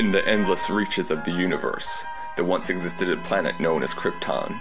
[0.00, 4.58] In the endless reaches of the universe, there once existed a planet known as Krypton,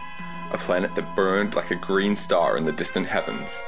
[0.51, 3.63] a planet that burned like a green star in the distant heavens.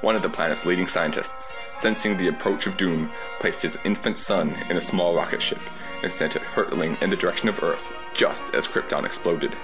[0.00, 3.10] One of the planet's leading scientists, sensing the approach of doom,
[3.40, 5.58] placed his infant son in a small rocket ship
[6.04, 9.56] and sent it hurtling in the direction of Earth just as Krypton exploded.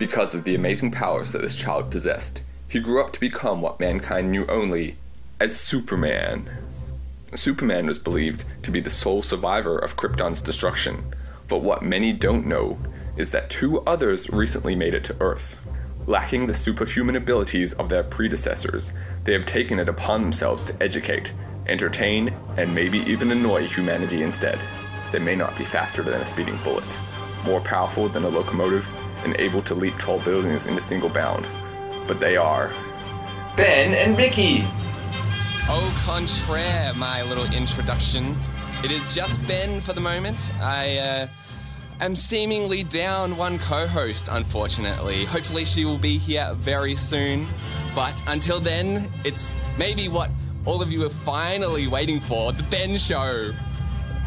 [0.00, 3.78] Because of the amazing powers that this child possessed, he grew up to become what
[3.78, 4.96] mankind knew only
[5.38, 6.50] as Superman.
[7.36, 11.14] Superman was believed to be the sole survivor of Krypton's destruction,
[11.48, 12.78] but what many don't know
[13.16, 15.60] is that two others recently made it to Earth.
[16.06, 18.92] Lacking the superhuman abilities of their predecessors,
[19.24, 21.32] they have taken it upon themselves to educate,
[21.66, 24.58] entertain, and maybe even annoy humanity instead.
[25.12, 26.98] They may not be faster than a speeding bullet,
[27.44, 28.90] more powerful than a locomotive,
[29.24, 31.48] and able to leap tall buildings in a single bound,
[32.06, 32.70] but they are
[33.56, 34.66] Ben and Vicki.
[35.66, 38.36] Au contraire, my little introduction.
[38.84, 40.38] It is just Ben for the moment.
[40.60, 41.28] I uh,
[42.02, 45.24] am seemingly down one co host, unfortunately.
[45.24, 47.46] Hopefully, she will be here very soon.
[47.94, 50.30] But until then, it's maybe what
[50.66, 53.50] all of you are finally waiting for the Ben Show.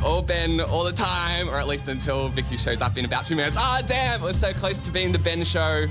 [0.04, 3.36] All Ben all the time, or at least until Vicki shows up in about two
[3.36, 3.56] minutes.
[3.59, 5.88] Ah, damn, we're so close to being the Ben Show.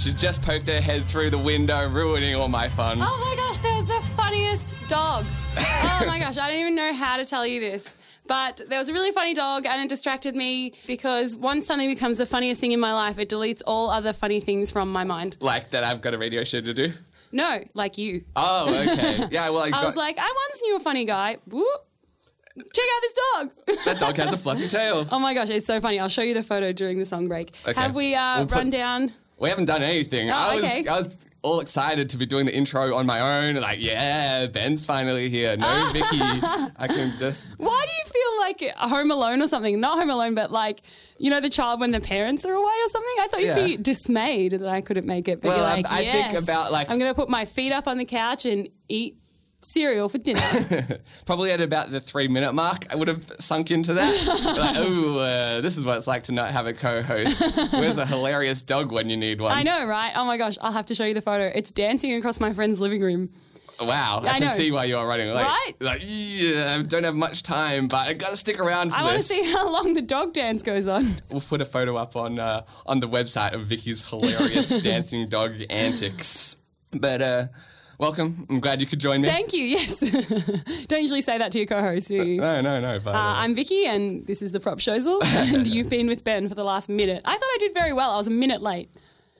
[0.00, 2.98] She's just poked her head through the window, ruining all my fun.
[3.00, 5.24] Oh my gosh, there's the funniest dog.
[5.82, 7.96] Oh my gosh, I don't even know how to tell you this.
[8.26, 12.16] But there was a really funny dog and it distracted me because once something becomes
[12.16, 15.36] the funniest thing in my life, it deletes all other funny things from my mind.
[15.40, 16.92] Like that I've got a radio show to do?
[17.32, 18.24] No, like you.
[18.36, 19.26] Oh, okay.
[19.30, 21.36] Yeah, well, I, I was like, I once knew a funny guy.
[21.46, 21.66] Whoop.
[22.56, 23.50] Check out this dog.
[23.84, 25.06] that dog has a fluffy tail.
[25.10, 25.98] oh my gosh, it's so funny.
[25.98, 27.52] I'll show you the photo during the song break.
[27.66, 27.78] Okay.
[27.78, 29.12] Have we uh, We'll put- run down?
[29.38, 30.30] We haven't done anything.
[30.30, 30.86] Oh, I was okay.
[30.86, 33.54] I was all excited to be doing the intro on my own.
[33.56, 35.56] Like, yeah, Ben's finally here.
[35.56, 36.18] No Vicki.
[36.20, 39.80] I can just Why do you feel like Home Alone or something?
[39.80, 40.82] Not Home Alone, but like,
[41.18, 43.14] you know, the child when the parents are away or something?
[43.20, 43.64] I thought you'd Yeah.
[43.66, 45.40] be dismayed that I couldn't make it.
[45.40, 47.72] But Well, I- like, I think "Yes, about, like- I'm going to put my feet
[47.72, 49.16] up on the couch and eat
[49.62, 51.00] cereal for dinner.
[51.26, 52.86] probably at about the three minute mark.
[52.90, 54.26] I would have sunk into that.
[54.26, 57.40] like, oh, uh, this is what it's like to not have a co-host.
[57.72, 59.52] Where's a hilarious dog when you need one?
[59.52, 60.12] I know, right?
[60.14, 61.50] Oh my gosh, I'll have to show you the photo.
[61.54, 63.30] It's dancing across my friend's living room.
[63.80, 64.54] Wow, I, I can know.
[64.54, 65.30] see why you're running.
[65.30, 65.72] Like, Right?
[65.80, 69.16] Like, yeah, I don't have much time, but I gotta stick around for I want
[69.16, 71.22] to see how long the dog dance goes on.
[71.30, 75.52] We'll put a photo up on uh, on the website of Vicki's hilarious dancing dog
[75.70, 76.56] antics.
[76.92, 77.46] But uh,
[78.00, 78.46] welcome.
[78.48, 79.28] I'm glad you could join me.
[79.28, 80.00] Thank you, yes.
[80.88, 82.40] Don't usually say that to your co host, do you?
[82.40, 82.98] no, no, no.
[82.98, 85.22] But, Uh, I'm Vicki, and this is the Propshowsal,
[85.54, 87.20] and you've been with Ben for the last minute.
[87.24, 88.10] I thought I did very well.
[88.10, 88.90] I was a minute late.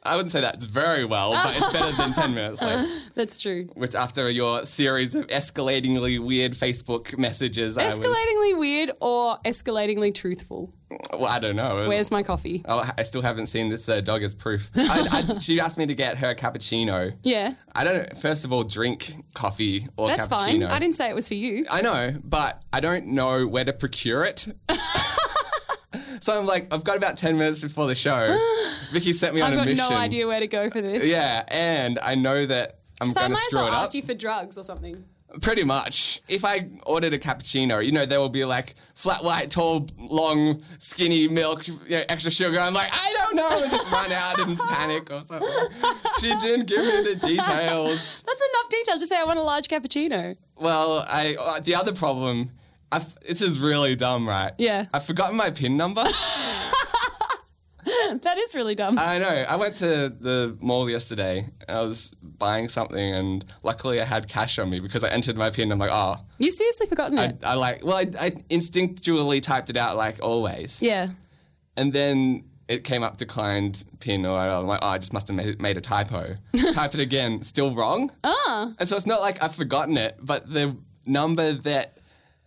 [0.02, 3.02] I wouldn't say that's very well, but it's better than 10 minutes late.
[3.14, 3.68] That's true.
[3.74, 8.00] Which, after your series of escalatingly weird Facebook messages, I was.
[8.00, 10.72] Escalatingly weird or escalatingly truthful?
[11.12, 11.86] Well, I don't know.
[11.86, 12.62] Where's my coffee?
[12.64, 14.70] Oh, I still haven't seen this uh, dog as proof.
[14.76, 17.14] I, I, she asked me to get her cappuccino.
[17.22, 20.30] Yeah, I don't, first of all, drink coffee or that's cappuccino.
[20.30, 20.62] That's fine.
[20.62, 21.66] I didn't say it was for you.
[21.70, 24.46] I know, but I don't know where to procure it.
[26.20, 28.36] so I'm like, I've got about 10 minutes before the show.
[28.92, 29.60] Vicki sent me on a mission.
[29.60, 29.94] I've a got mission.
[29.94, 31.06] no idea where to go for this.
[31.06, 33.74] Yeah, and I know that I'm So I going to might as screw well it
[33.74, 33.82] up.
[33.84, 35.04] ask you for drugs or something.
[35.42, 36.20] Pretty much.
[36.26, 40.64] If I ordered a cappuccino, you know, there will be like flat white, tall, long,
[40.80, 42.58] skinny milk, you know, extra sugar.
[42.58, 45.68] I'm like, I don't know, and just run out and panic or something.
[46.20, 48.22] She didn't give me the details.
[48.26, 48.98] That's enough detail.
[48.98, 50.36] Just say I want a large cappuccino.
[50.56, 52.50] Well, I uh, the other problem,
[52.92, 54.52] I've, this is really dumb, right?
[54.58, 54.86] Yeah.
[54.92, 56.02] I've forgotten my PIN number.
[57.84, 58.98] that is really dumb.
[58.98, 59.28] I know.
[59.48, 61.48] I went to the mall yesterday.
[61.68, 65.50] I was buying something, and luckily I had cash on me because I entered my
[65.50, 65.70] PIN.
[65.70, 67.38] I'm like, oh, you seriously forgotten I, it?
[67.42, 67.84] I like.
[67.84, 70.80] Well, I, I instinctually typed it out like always.
[70.82, 71.10] yeah.
[71.76, 75.36] And then it came up declined pin, or I'm like, oh, I just must have
[75.36, 76.36] made, made a typo.
[76.74, 78.12] Type it again, still wrong.
[78.22, 78.72] Ah.
[78.78, 81.98] And so it's not like I've forgotten it, but the number that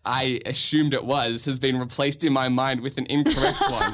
[0.05, 3.93] I assumed it was has been replaced in my mind with an incorrect one.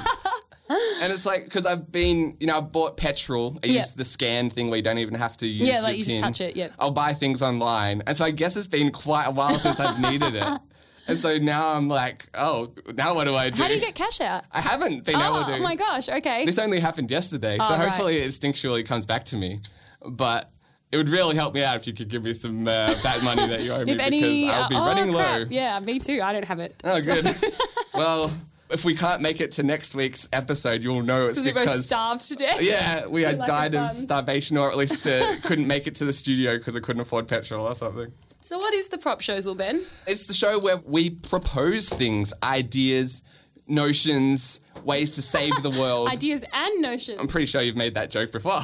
[1.01, 3.57] And it's like, because I've been, you know, I bought petrol.
[3.63, 3.79] I Yeah.
[3.79, 6.03] use the scan thing where you don't even have to use Yeah, like your you
[6.03, 6.21] just PIN.
[6.21, 6.73] touch it, yep.
[6.77, 8.03] I'll buy things online.
[8.05, 10.43] And so I guess it's been quite a while since I've needed it.
[11.07, 13.59] And so now I'm like, oh, now what do I do?
[13.59, 14.43] How do you get cash out?
[14.51, 15.55] I haven't been Oh, able to.
[15.55, 16.07] oh my gosh.
[16.07, 16.45] Okay.
[16.45, 17.87] This only happened yesterday, so Oh, right.
[17.89, 19.59] hopefully it instinctually comes back to me.
[20.07, 20.51] But
[20.91, 23.47] it would really help me out if you could give me some uh, that money
[23.47, 25.39] that you owe me any, because I'll be uh, oh, running crap.
[25.39, 25.45] low.
[25.49, 26.21] Yeah, me too.
[26.21, 26.81] I don't have it.
[26.83, 27.35] Oh, So- good.
[27.93, 28.31] well,
[28.69, 31.63] if we can't make it to next week's episode, you'll know it's Because we both
[31.65, 31.85] because.
[31.85, 32.61] starved to death.
[32.61, 36.13] Yeah, we had died of starvation, or at least uh, couldn't make it to the
[36.13, 38.11] studio because I couldn't afford petrol or something.
[38.41, 39.85] So what is the prop shows, then?
[40.07, 43.21] It's the show where we propose things, ideas,
[43.67, 46.07] notions, ways to save the world.
[46.09, 47.17] Ideas and notions.
[47.19, 48.63] I'm pretty sure you've made that joke before.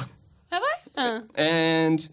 [0.97, 1.21] Uh.
[1.36, 2.07] And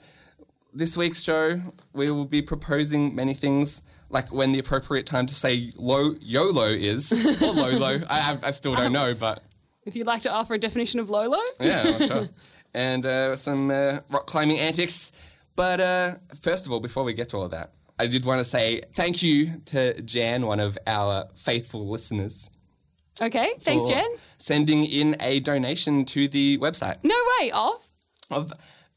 [0.74, 1.60] this week's show,
[1.92, 6.66] we will be proposing many things, like when the appropriate time to say lo- YOLO
[6.66, 7.12] is,
[7.42, 8.00] or LOLO.
[8.08, 9.42] I, I, still don't know, but
[9.84, 11.38] If you'd like to offer a definition of Lolo.
[11.60, 12.28] yeah, sure.
[12.74, 15.12] And uh, some uh, rock climbing antics.
[15.54, 18.38] But uh, first of all, before we get to all of that, I did want
[18.38, 22.50] to say thank you to Jan, one of our faithful listeners.
[23.20, 24.10] Okay, thanks, Jen.
[24.38, 26.96] Sending in a donation to the website.
[27.04, 27.86] No way, off.
[28.32, 28.52] Of,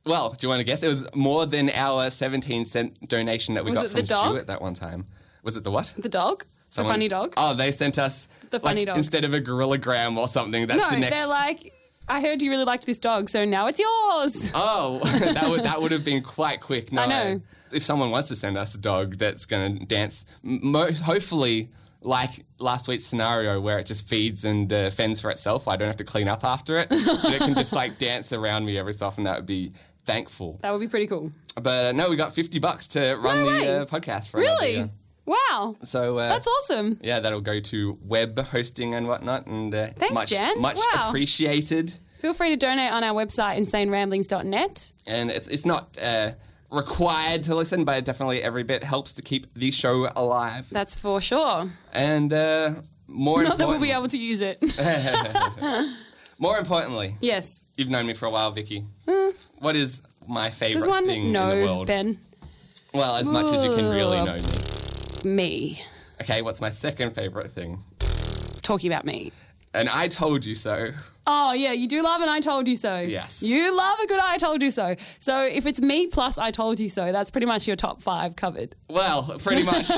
[0.05, 0.83] well, do you want to guess?
[0.83, 4.05] It was more than our 17 cent donation that we Was got from?
[4.05, 5.07] Stuart that one time.
[5.43, 5.93] Was it the what?
[5.97, 6.45] The dog?
[6.69, 7.33] Someone- The funny dog?
[7.37, 8.97] Oh, they sent us The funny like, dog.
[8.97, 10.67] instead of a gorilla gram or something.
[10.67, 11.15] That's no, the next.
[11.15, 11.73] they're like,
[12.07, 14.51] I heard you really liked this dog, so now it's yours.
[14.53, 16.91] Oh, that would that would have been quite quick.
[16.91, 17.41] No, I know.
[17.71, 21.69] If someone wants to send us a dog that's going to dance, mo- hopefully,
[22.05, 25.87] like last week's scenario where it just feeds and uh, fends for itself, I don't
[25.87, 26.89] have to clean up after it.
[26.89, 29.23] but it can just like dance around me every so often.
[29.25, 29.73] That would be
[30.05, 30.59] thankful.
[30.61, 31.31] That would be pretty cool.
[31.61, 34.89] But uh, no, we got fifty bucks to run No the uh, podcast for Really?
[35.25, 35.75] Wow.
[35.83, 36.99] So uh, That's awesome.
[37.01, 40.61] yeah, that'll go to web hosting and whatnot, and uh, Thanks, much Jen.
[40.61, 41.07] much Wow.
[41.09, 41.93] appreciated.
[42.19, 44.91] Feel free to donate on our website, insaneramblings.net.
[45.07, 46.31] and it's it's not uh,
[46.71, 50.67] required to listen, but definitely every bit helps to keep the show alive.
[50.71, 51.71] That's for sure.
[51.93, 52.75] And uh,
[53.07, 54.61] more Not that we'll be able to use it.
[56.37, 57.63] more importantly, yes.
[57.77, 58.85] you've known me for a while, Vicki.
[59.59, 61.05] what is my favorite one.
[61.05, 61.87] thing in the world?
[61.87, 62.19] Ben.
[62.93, 65.29] Well, as much as you can really know me.
[65.29, 65.81] Me.
[66.21, 67.83] Okay, what's my second favorite thing?
[68.61, 69.31] Talking about me.
[69.73, 70.91] And I told you so.
[71.27, 72.99] Oh, yeah, you do love an I told you so.
[72.99, 73.41] Yes.
[73.41, 74.95] You love a good I told you so.
[75.19, 78.35] So if it's me plus I told you so, that's pretty much your top five
[78.35, 78.75] covered.
[78.89, 79.89] Well, pretty much.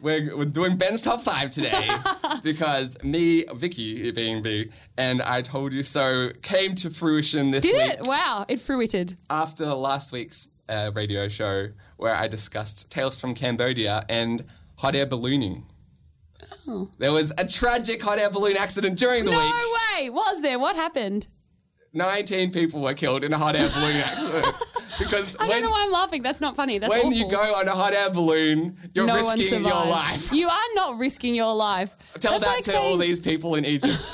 [0.00, 1.88] we're, we're doing Ben's top five today
[2.42, 7.74] because me, Vicki being me, and I told you so came to fruition this Did
[7.76, 8.00] week.
[8.00, 8.02] it?
[8.06, 9.16] Wow, it fruited.
[9.30, 14.44] after last week's uh, radio show where I discussed Tales from Cambodia and
[14.76, 15.66] hot air ballooning.
[16.68, 16.90] Oh.
[16.98, 19.54] There was a tragic hot air balloon accident during the No week.
[19.54, 20.10] No way.
[20.10, 20.58] Was there?
[20.58, 21.26] What happened?
[21.94, 24.56] 19 people were killed in a hot air balloon accident.
[24.98, 26.22] because I when, don't know why I'm laughing.
[26.22, 26.78] That's not funny.
[26.78, 27.12] That's when awful.
[27.12, 30.32] you go on a hot air balloon, you're no risking your life.
[30.32, 31.94] You are not risking your life.
[32.18, 33.98] Tell that's that like to saying, all these people in Egypt.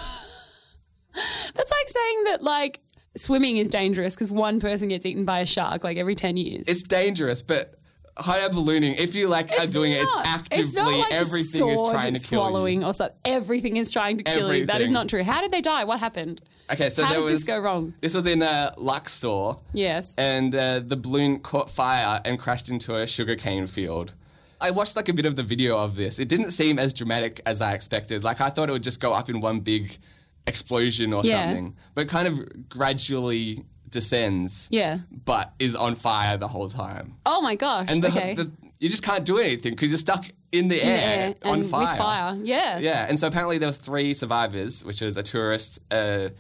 [1.55, 2.81] That's like saying that like
[3.17, 6.65] swimming is dangerous because one person gets eaten by a shark like every ten years.
[6.69, 7.78] it's dangerous, but
[8.19, 11.11] hot air ballooning, if you like are It's doing it, it's actively It's not like
[11.11, 12.87] a everything is trying to kill swallowing you.
[12.87, 13.17] or something.
[13.25, 14.67] Everything is trying to kill you.
[14.67, 15.23] That is not true.
[15.23, 15.85] How did they die?
[15.85, 16.41] What happened?
[16.71, 17.95] Okay, so How there did was this go wrong?
[18.01, 19.55] This was in uh, Luxor.
[19.73, 20.15] Yes.
[20.19, 24.13] and uh, the balloon caught fire and crashed into a sugarcane field.
[24.61, 26.19] I watched like a bit of the video of this.
[26.19, 28.25] It didn't seem as dramatic as I expected.
[28.25, 29.99] Like I thought it would just go up in one big
[30.47, 31.45] explosion or Yeah.
[31.47, 34.69] something, but kind of gradually descends.
[34.71, 34.99] Yeah.
[35.25, 37.15] But is on fire the whole time.
[37.27, 37.87] Oh my gosh.
[37.89, 38.35] And the, okay.
[38.35, 41.35] the, you just can't do anything because you're stuck in the In the air, air
[41.53, 41.89] on fire.
[41.89, 42.39] with fire.
[42.43, 42.79] Yeah.
[42.79, 46.31] Yeah, and so apparently there was three survivors, which was a tourist, uh,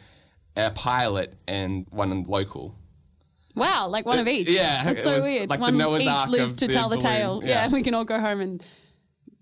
[0.56, 2.74] a pilot, and one local.
[3.54, 4.48] Wow, like one of each.
[4.48, 5.50] yeah, That's so weird.
[5.50, 7.42] like the one Noah's each Ark lived to tell the tale.
[7.44, 7.66] Yeah.
[7.66, 7.68] Yeah.
[7.68, 8.62] we can all go home and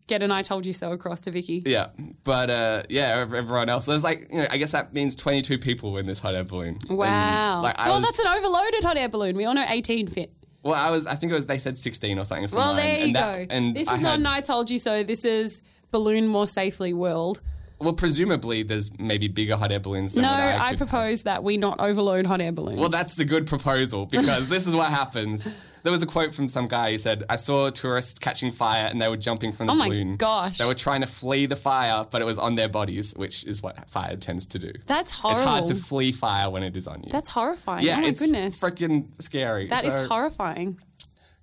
[0.06, 1.62] get an I told you so across to Vicki.
[1.66, 1.88] Yeah,
[2.24, 3.86] but uh, yeah, everyone else.
[3.86, 6.78] There's like, you know, I guess that means 22 people in this hot air balloon.
[6.88, 7.62] And, Wow.
[7.62, 9.36] like, I well, was, that's an overloaded hot air balloon.
[9.36, 10.32] We all know 18 fit.
[10.62, 11.06] well, I was.
[11.06, 11.46] I think it was.
[11.46, 12.48] They said 16 or something.
[12.48, 13.54] For Well, mine, there you and that- go.
[13.54, 15.02] And this I is not had- an I told you so.
[15.02, 17.40] This is balloon more safely world.
[17.78, 20.14] Well, presumably there's maybe bigger hot air balloons.
[20.14, 22.78] Than No, I, I propose that we not overload hot air balloons.
[22.78, 25.46] Well, that's the good proposal because this is what happens.
[25.86, 29.00] There was a quote from some guy who said, "I saw tourists catching fire and
[29.00, 30.08] they were jumping from the balloon.
[30.08, 30.58] Oh my gosh.
[30.58, 33.62] They were trying to flee the fire, but it was on their bodies, which is
[33.62, 34.72] what fire tends to do.
[34.88, 35.40] That's horrible.
[35.42, 37.12] It's hard to flee fire when it is on you.
[37.12, 37.84] That's horrifying.
[37.84, 38.58] yeah, oh my it's goodness.
[38.58, 39.68] freaking scary.
[39.68, 40.80] That is So- horrifying.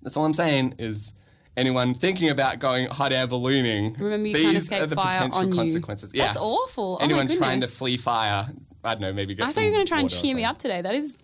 [0.02, 1.14] That's all I'm saying is
[1.56, 5.16] anyone thinking about going hot air ballooning, Remember you these can't escape are the fire
[5.20, 5.54] potential on you.
[5.54, 6.10] consequences.
[6.10, 6.36] That's Yes.
[6.38, 6.98] awful.
[7.00, 8.48] Oh anyone trying to flee fire,
[8.84, 10.44] I don't know, maybe get I thought you were going to try and cheer me
[10.44, 10.82] up today.
[10.82, 11.14] That is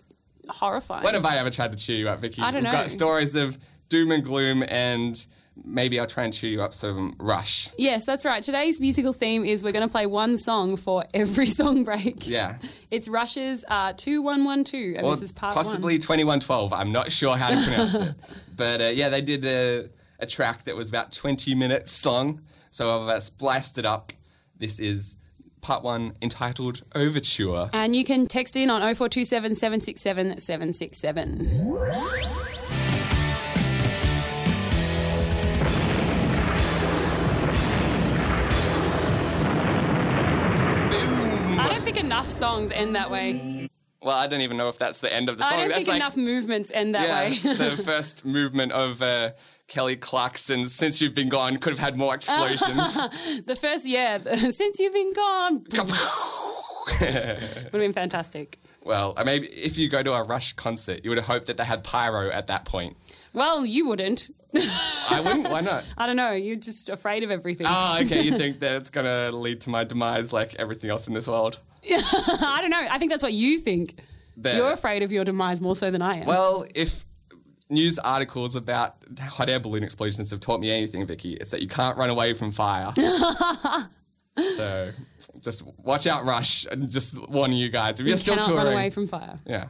[0.51, 1.03] horrifying.
[1.03, 2.41] When have I ever tried to cheer you up, Vicki?
[2.41, 2.71] I don't We've know.
[2.81, 3.57] got stories of
[3.89, 5.25] doom and gloom, and
[5.65, 7.69] maybe I'll try and cheer you up some Rush.
[7.77, 8.41] Yes, that's right.
[8.41, 12.25] Today's musical theme is we're going to play one song for every song break.
[12.27, 12.55] Yeah.
[12.89, 16.01] It's Rush's uh, 2112, and Or this is part possibly one.
[16.01, 16.73] 2112.
[16.73, 18.15] I'm not sure how to pronounce it.
[18.55, 19.89] But uh, yeah, they did a,
[20.19, 22.41] a track that was about 20 minutes long.
[22.69, 24.13] So I've uh, spliced it up.
[24.57, 25.15] This is
[25.61, 27.69] part one entitled Overture.
[27.73, 32.21] And you can text in on 0427 767 767.
[41.93, 43.69] think enough songs end that way.
[44.01, 45.53] Well, I don't even know if that's the end of the song.
[45.53, 47.07] I don't that's think like, enough movements end that
[47.43, 47.55] yeah, way.
[47.55, 49.31] the first movement of uh,
[49.71, 52.59] Kelly Clarkson, "Since You've Been Gone" could have had more explosions.
[53.45, 54.17] the first, yeah,
[54.51, 55.89] since you've been gone, would
[56.99, 58.59] have been fantastic.
[58.83, 61.63] well, maybe if you go to a Rush concert, you would have hoped that they
[61.63, 62.97] had pyro at that point.
[63.31, 64.29] Well, you wouldn't.
[64.53, 65.49] I wouldn't.
[65.49, 65.85] Why not?
[65.97, 66.33] I don't know.
[66.33, 67.65] You're just afraid of everything.
[67.69, 68.23] Oh, okay.
[68.23, 71.59] You think that it's gonna lead to my demise, like everything else in this world?
[71.89, 72.87] I don't know.
[72.89, 74.01] I think that's what you think.
[74.35, 76.25] You're afraid of your demise more so than I am.
[76.25, 77.05] Well, if
[77.71, 81.67] news articles about hot air balloon explosions have taught me anything, Vicki, it's that you
[81.67, 82.93] can't run away from fire.
[84.55, 84.91] so
[85.39, 87.99] just watch out, Rush, and just warning you guys.
[87.99, 89.67] If you're you still cannot touring, run away from fire yeah,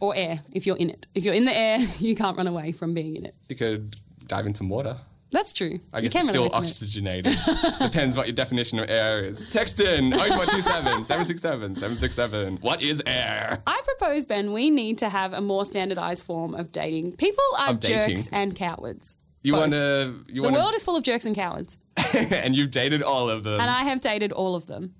[0.00, 1.06] or air if you're in it.
[1.14, 3.34] If you're in the air, you can't run away from being in it.
[3.48, 3.96] you could
[4.26, 4.98] dive in some water.
[5.34, 5.80] That's true.
[5.92, 7.36] I guess it's still oxygenated.
[7.80, 9.44] Depends what your definition of air is.
[9.50, 12.58] Text in 0127 767 767.
[12.60, 13.60] What is air?
[13.66, 17.16] I propose, Ben, we need to have a more standardized form of dating.
[17.16, 18.16] People are Of dating.
[18.16, 19.16] jerks and cowards.
[19.42, 20.24] You want to.
[20.28, 21.76] The want world is full of jerks and cowards,
[22.14, 23.60] and you've dated all of them.
[23.60, 24.94] and I have dated all of them.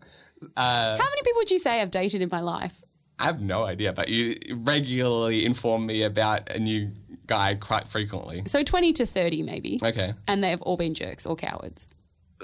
[0.56, 2.82] Uh, How many people would you say I've dated in my life?
[3.18, 6.90] I have no idea, but you regularly inform me about a new
[7.26, 8.42] guy quite frequently.
[8.46, 9.78] So 20 to 30, maybe.
[9.82, 10.14] Okay.
[10.28, 11.88] And they've all been jerks or cowards.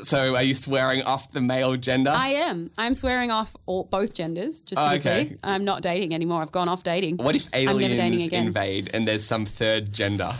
[0.05, 2.11] So are you swearing off the male gender?
[2.15, 2.71] I am.
[2.79, 5.25] I'm swearing off all, both genders, just to Oh, be okay.
[5.27, 5.39] clear.
[5.43, 6.41] I'm not dating anymore.
[6.43, 7.17] I've gone off dating.
[7.19, 10.33] what if aliens invade and there's some third gender?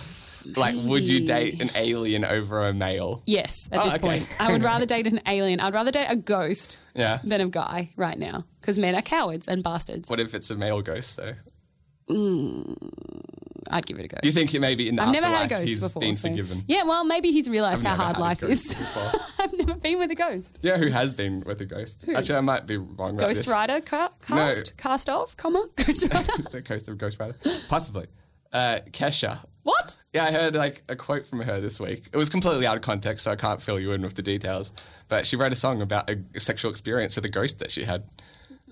[0.57, 3.23] Like, would you date an alien over a male?
[3.27, 4.01] Yes, at Oh, this okay.
[4.01, 4.29] point.
[4.39, 5.61] I would rather date an alien.
[5.61, 7.19] I'd rather date a ghost Yeah.
[7.23, 10.09] than a guy right now because men are cowards and bastards.
[10.09, 11.35] What if it's a male ghost, though?
[12.09, 12.77] Mm.
[13.69, 14.17] I'd give it a go.
[14.23, 16.01] Do you think it maybe in the I've never had a ghost he's before.
[16.01, 16.65] been so- forgiven?
[16.67, 18.75] Yeah, well, maybe he's realised how hard life is.
[19.39, 20.59] I've never been with a ghost.
[20.63, 22.05] Yeah, who has been with a ghost?
[22.15, 23.49] Actually, I might be wrong Ghost this.
[23.49, 24.77] Rider ca- cast?
[24.77, 25.67] Cast off, comma?
[25.77, 26.33] Ghost Rider?
[26.51, 27.37] the ghost of Ghost Rider?
[27.69, 28.07] Possibly.
[28.53, 29.41] Uh, Kesha.
[29.63, 29.97] what?
[30.13, 32.09] Yeah, I heard like a quote from her this week.
[32.13, 34.73] It was completely out of context, so I can't fill you in with the details.
[35.07, 38.05] But she wrote a song about a sexual experience with a ghost that she had.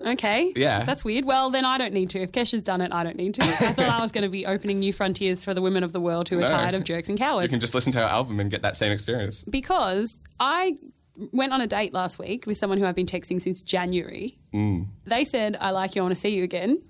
[0.06, 0.52] Okay.
[0.56, 0.84] Yeah.
[0.84, 1.24] That's weird.
[1.24, 2.20] Well, then I don't need to.
[2.20, 3.42] If Kesha's done it, I don't need to.
[3.44, 6.00] I thought I was going to be opening new frontiers for the women of the
[6.00, 6.48] world who are No.
[6.48, 7.44] tired of jerks and cowards.
[7.44, 9.42] You can just listen to her album and get that same experience.
[9.48, 10.76] because I
[11.32, 14.38] went on a date last week with someone who I've been texting since January.
[14.54, 14.86] Mm.
[15.04, 16.80] They said, I like you, I want to see you again.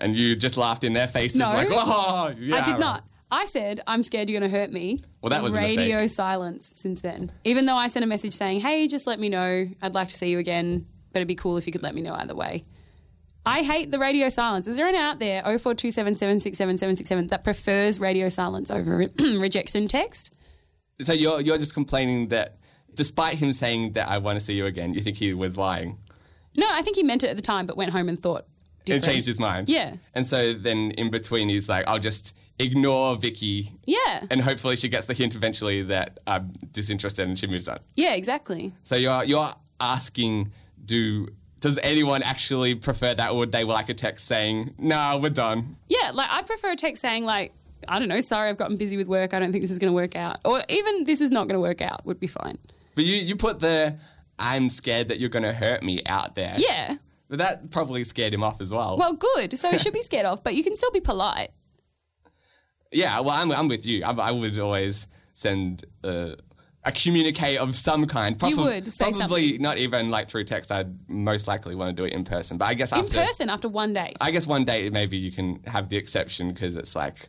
[0.00, 1.52] And you just laughed in their faces No.
[1.52, 2.56] like, oh, yeah.
[2.56, 3.04] I did not.
[3.30, 5.02] I said, I'm scared you're going to hurt me.
[5.22, 7.32] Well, that was radio silence since then.
[7.44, 9.68] Even though I sent a message saying, hey, just let me know.
[9.82, 12.02] I'd like to see you again, but it'd be cool if you could let me
[12.02, 12.62] know either way.
[13.46, 14.66] I hate the radio silence.
[14.66, 20.30] Is there an out there, 0427 767 767, that prefers radio silence over rejection text?
[21.00, 22.58] So you're, you're just complaining that
[22.92, 25.96] despite him saying that I want to see you again, you think he was lying
[26.54, 28.44] No, I think he meant it at the time, but went home and thought.
[28.86, 29.70] and changed his mind.
[29.70, 29.94] Yeah.
[30.14, 33.72] And so then in between, he's like, I'll just ignore Vicki.
[33.86, 34.26] Yeah.
[34.30, 37.78] And hopefully she gets the hint eventually that I'm disinterested and she moves on.
[37.94, 38.74] Yeah, exactly.
[38.84, 40.52] So you're you're asking,
[40.86, 41.28] do
[41.60, 45.76] does anyone actually prefer that, or would they like a text saying, "No, we're done"?
[45.88, 47.52] Yeah, like I prefer a text saying like,
[47.88, 49.34] I don't know, sorry, I've gotten busy with work.
[49.34, 51.54] I don't think this is going to work out, or even this is not going
[51.56, 52.58] to work out would be fine.
[52.94, 53.96] But you you put the
[54.38, 56.54] "I'm scared that you're going to hurt me" out there.
[56.58, 56.96] Yeah.
[57.28, 58.96] But that probably scared him off as well.
[58.96, 59.58] Well, good.
[59.58, 61.50] So he should be scared off, but you can still be polite.
[62.92, 63.18] yeah.
[63.20, 64.04] Well, I'm I'm with you.
[64.04, 65.84] I, I would always send.
[66.04, 66.36] Uh,
[66.86, 68.40] a communique of some kind.
[68.40, 69.62] You would say probably something.
[69.62, 70.70] not even like through text.
[70.70, 72.56] I'd most likely want to do it in person.
[72.56, 74.16] But I guess In after person after one date.
[74.20, 77.28] I guess one day maybe you can have the exception because it's like,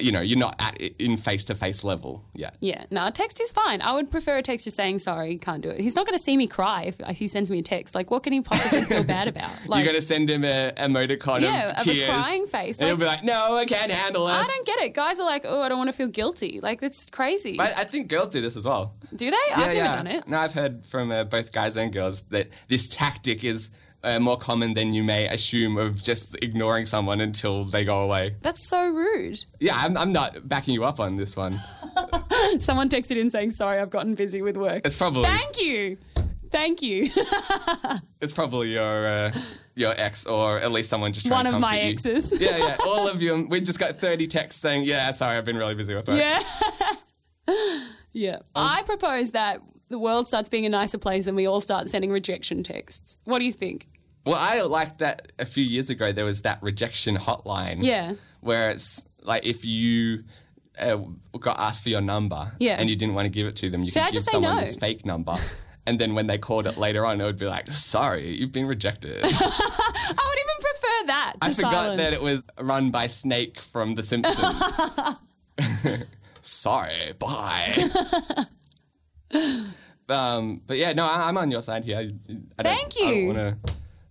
[0.00, 2.56] you know, you're not at in face to face level yet.
[2.60, 3.80] yeah, no, text is fine.
[3.82, 5.80] I would prefer a text just saying sorry, can't do it.
[5.80, 7.94] He's not going to see me cry if he sends me a text.
[7.94, 9.50] Like, what can he possibly feel bad about?
[9.66, 12.88] Like, you're gonna send him a emoticon Yeah, of of a tears, crying face, and
[12.88, 14.92] he'll be like, "No, I can't handle this." I don't get it.
[14.94, 16.60] Guys are like, oh, I don't want to feel guilty.
[16.60, 17.56] Like, that's crazy.
[17.56, 18.94] But I think girls do this as well.
[19.14, 19.36] do they?
[19.54, 20.26] I've never done it.
[20.28, 23.70] No, I've heard from uh, both guys and girls that this tactic is
[24.06, 28.36] uh, more common than you may assume of just ignoring someone until they go away.
[28.42, 29.44] That's so rude.
[29.60, 31.60] Yeah, I'm, I'm not backing you up on this one.
[32.60, 34.82] Someone texted in saying, sorry, I've gotten busy with work.
[34.86, 35.98] It's probably Thank you.
[36.52, 37.10] Thank you.
[38.20, 39.32] it's probably your uh,
[39.74, 41.90] your ex or at least someone just trying One of my you.
[41.90, 42.40] exes.
[42.40, 43.46] yeah, yeah, all of you.
[43.50, 46.42] We just got 30 texts saying, "Yeah, sorry, I've been really busy with work." Yeah.
[48.12, 48.38] yeah.
[48.54, 52.10] I propose that the world starts being a nicer place and we all start sending
[52.10, 53.18] rejection texts.
[53.24, 53.88] What do you think?
[54.26, 56.10] Well, I liked that a few years ago.
[56.12, 57.78] There was that rejection hotline.
[57.80, 58.14] Yeah.
[58.40, 60.24] Where it's like if you
[60.78, 60.98] uh,
[61.38, 62.76] got asked for your number Yeah.
[62.78, 64.60] and you didn't want to give it to them, you could I give someone no.
[64.62, 65.36] this fake number.
[65.88, 68.66] And then when they called it later on, it would be like, sorry, you've been
[68.66, 69.20] rejected.
[69.24, 71.34] I would even prefer that.
[71.40, 72.00] I forgot silence.
[72.00, 74.36] that it was run by Snake from The Simpsons.
[76.40, 77.88] sorry, bye.
[80.08, 81.98] um, but yeah, no, I, I'm on your side here.
[81.98, 82.00] I,
[82.58, 83.56] I don't, Thank you.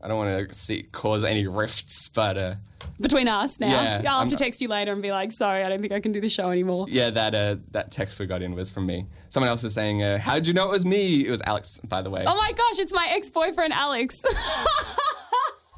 [0.05, 2.55] I don't want to see cause any rifts, but uh,
[3.01, 3.69] between us now.
[3.69, 5.91] Yeah, I'll have I'm- to text you later and be like, sorry, I don't think
[5.93, 6.85] I can do the show anymore.
[6.87, 9.07] yeah, that uh, that text we got in was from me.
[9.29, 11.79] Someone else is saying, uh, "How did you know it was me?" It was Alex,
[11.89, 12.23] by the way.
[12.27, 14.23] Oh my gosh, it's my ex boyfriend, Alex.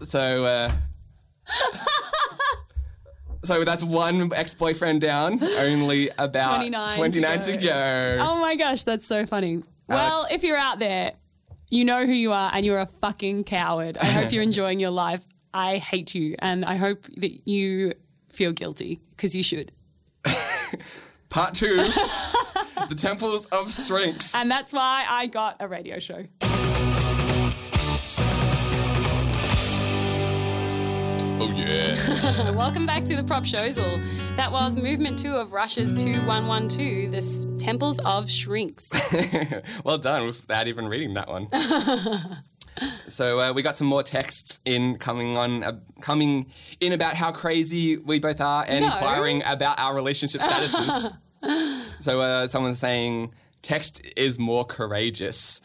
[0.04, 0.72] So, uh,
[3.44, 5.42] so that's one ex-boyfriend down.
[5.44, 7.64] Only about 29 29 to to go.
[7.64, 8.18] go.
[8.22, 9.64] oh my gosh, that's so funny.
[9.88, 11.14] Well, if you're out there,
[11.70, 13.98] you know who you are and you're a fucking coward.
[13.98, 15.22] I hope you're enjoying your life.
[15.54, 17.94] I hate you and I hope that you
[18.30, 19.72] feel guilty because you should.
[21.30, 21.76] Part two:
[22.90, 24.34] the temples of Syrinx.
[24.34, 26.26] And that's why I got a radio show.
[31.40, 32.50] Oh yeah.
[32.52, 34.04] Welcome back to the Propshowsal.
[34.38, 38.92] That was movement two of Rush's 2112, the S- Temples of Syrinx.
[39.84, 41.48] well done without even reading that one.
[43.08, 46.48] so uh, we got some more texts in coming on, uh, coming
[46.80, 48.88] in about how crazy we both are, and No.
[48.92, 51.14] inquiring about our relationship statuses.
[52.00, 55.62] so uh, someone's saying text is more courageous.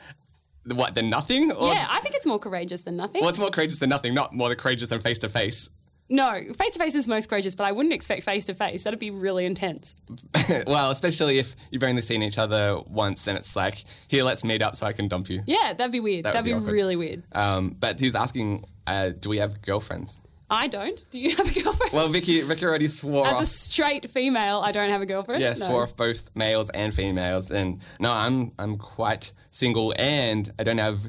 [0.65, 1.51] What than nothing?
[1.51, 3.23] Or yeah, I think it's more courageous than nothing.
[3.23, 4.15] what's more courageous than nothing?
[4.15, 5.69] Not more courageous than face to face.
[6.09, 8.83] No, face to face is most courageous, but I wouldn't expect face to face.
[8.83, 9.95] That'd be really intense.
[10.67, 14.61] Well, especially if you've only seen each other once, then it's like, here, let's meet
[14.61, 15.43] up so I can dump you.
[15.47, 16.25] Yeah, that'd be weird.
[16.25, 17.23] That would that'd be be, really weird.
[17.33, 20.21] Um, but he's asking, uh, do we have girlfriends?
[20.53, 21.03] I don't.
[21.11, 21.93] Do you have a girlfriend?
[21.95, 25.41] Well, Vicki, Vicki already swore As a straight female, I don't have a girlfriend.
[25.43, 25.67] Yeah, No.
[25.67, 30.77] swore off both males and females, and no, I'm I'm quite single, and I don't
[30.79, 31.09] have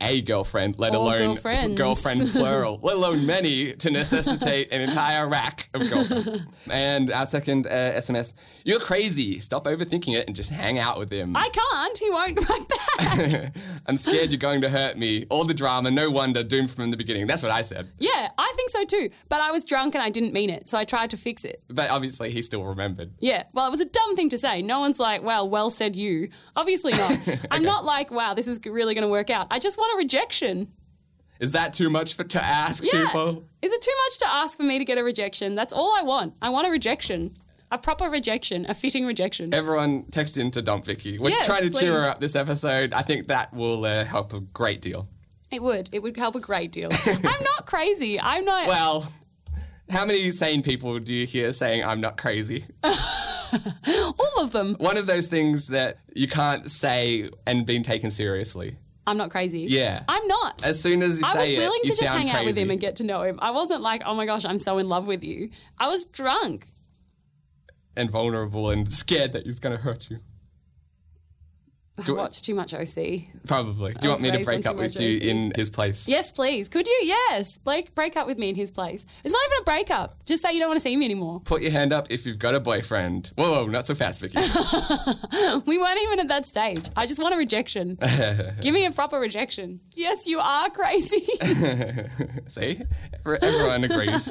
[0.00, 1.78] a girlfriend, let Or alone girlfriends.
[1.78, 6.42] girlfriend plural, let alone many to necessitate an entire rack of girlfriends.
[6.70, 9.40] and our second uh, SMS: You're crazy.
[9.40, 11.34] Stop overthinking it and just hang out with him.
[11.34, 11.98] I can't.
[11.98, 13.52] He won't write back.
[13.86, 15.26] I'm scared you're going to hurt me.
[15.30, 17.26] All the drama, no wonder, doomed from the beginning.
[17.26, 17.88] That's what I said.
[17.98, 19.10] yeah, I think so too.
[19.30, 21.62] But I was drunk and I didn't mean it, so I tried to fix it.
[21.68, 23.12] But obviously, he still remembered.
[23.18, 24.60] Yeah, well, it was a dumb thing to say.
[24.60, 26.28] No one's like, well, well said you.
[26.54, 27.18] Obviously not.
[27.50, 29.46] I'm not like, wow, this is really going to work out.
[29.50, 30.72] I just want a rejection.
[31.38, 33.06] Is that too much for, to ask Yeah.
[33.06, 33.44] people?
[33.60, 35.54] Is it too much to ask for me to get a rejection?
[35.54, 36.34] That's all I want.
[36.40, 37.36] I want a rejection.
[37.70, 39.52] A proper rejection, a fitting rejection.
[39.52, 41.18] Everyone text in to dump Vicki.
[41.18, 42.92] We're Yes, trying to cheer her up this episode.
[42.92, 45.08] I think that will uh, help a great deal.
[45.50, 45.90] It would.
[45.92, 46.90] It would help a great deal.
[47.06, 48.20] I'm not crazy.
[48.20, 48.68] I'm not.
[48.68, 49.12] Well,
[49.90, 52.66] how many sane people do you hear saying I'm not crazy?
[52.84, 54.76] all of them.
[54.78, 58.78] One of those things that you can't say and being taken seriously.
[59.06, 59.66] I'm not crazy.
[59.68, 60.02] Yeah.
[60.08, 60.64] I'm not.
[60.64, 62.36] As soon as you say it, I was willing it, to just hang crazy.
[62.38, 63.38] out with him and get to know him.
[63.40, 65.50] I wasn't like, oh my gosh, I'm so in love with you.
[65.78, 66.66] I was drunk.
[67.96, 70.18] and vulnerable and scared that he's going to hurt you.
[71.98, 73.24] I Do- watched too much OC.
[73.46, 73.92] Probably.
[73.94, 75.22] Do you want me to break up with you OC.
[75.22, 76.06] in his place?
[76.06, 76.68] Yes, please.
[76.68, 77.00] Could you?
[77.04, 77.56] Yes.
[77.58, 79.06] Blake, break up with me in his place.
[79.24, 80.22] It's not even a breakup.
[80.26, 81.40] Just say you don't want to see me anymore.
[81.46, 83.32] Put your hand up if you've got a boyfriend.
[83.36, 84.36] Whoa, whoa not so fast, Vicki.
[85.66, 86.88] We weren't even at that stage.
[86.96, 87.96] I just want a rejection.
[88.60, 89.80] Give me a proper rejection.
[89.94, 91.24] Yes, you are crazy.
[92.48, 92.82] See?
[93.24, 94.30] Everyone agrees.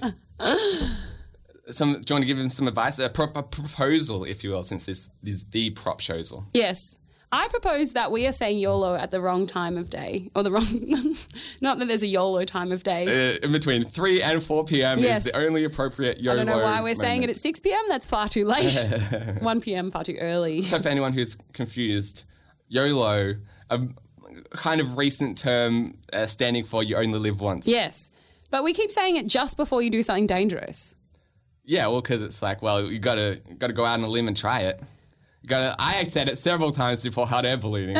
[1.71, 2.99] Some, do you want to give him some advice?
[2.99, 6.45] A, pro- a proposal, if you will, since this is the propshowsal.
[6.53, 6.97] yes.
[7.35, 10.29] I propose that we are saying YOLO at the wrong time of day.
[10.35, 11.17] Or the wrong.
[11.61, 13.33] not that there's a YOLO time of day.
[13.35, 14.99] Uh, in between 3 and 4 p.m.
[14.99, 15.25] Yes.
[15.25, 17.83] is the only appropriate YOLO I don't know why we're saying it at 6 p.m.
[17.89, 18.73] That's far too late.
[19.41, 19.91] 1 p.m.
[19.91, 20.63] far too early.
[20.63, 22.23] So for anyone who's confused,
[22.69, 23.35] YOLO,
[23.69, 23.81] a
[24.51, 27.67] kind of recent term uh, standing for you only live once.
[27.67, 28.11] Yes.
[28.49, 30.95] But we keep saying it just before you do something dangerous.
[31.65, 34.37] Yeah, well, because it's like, well, you gotta gotta go out on a limb and
[34.37, 34.81] try it.
[35.51, 37.95] I said it several times before hot air ballooning.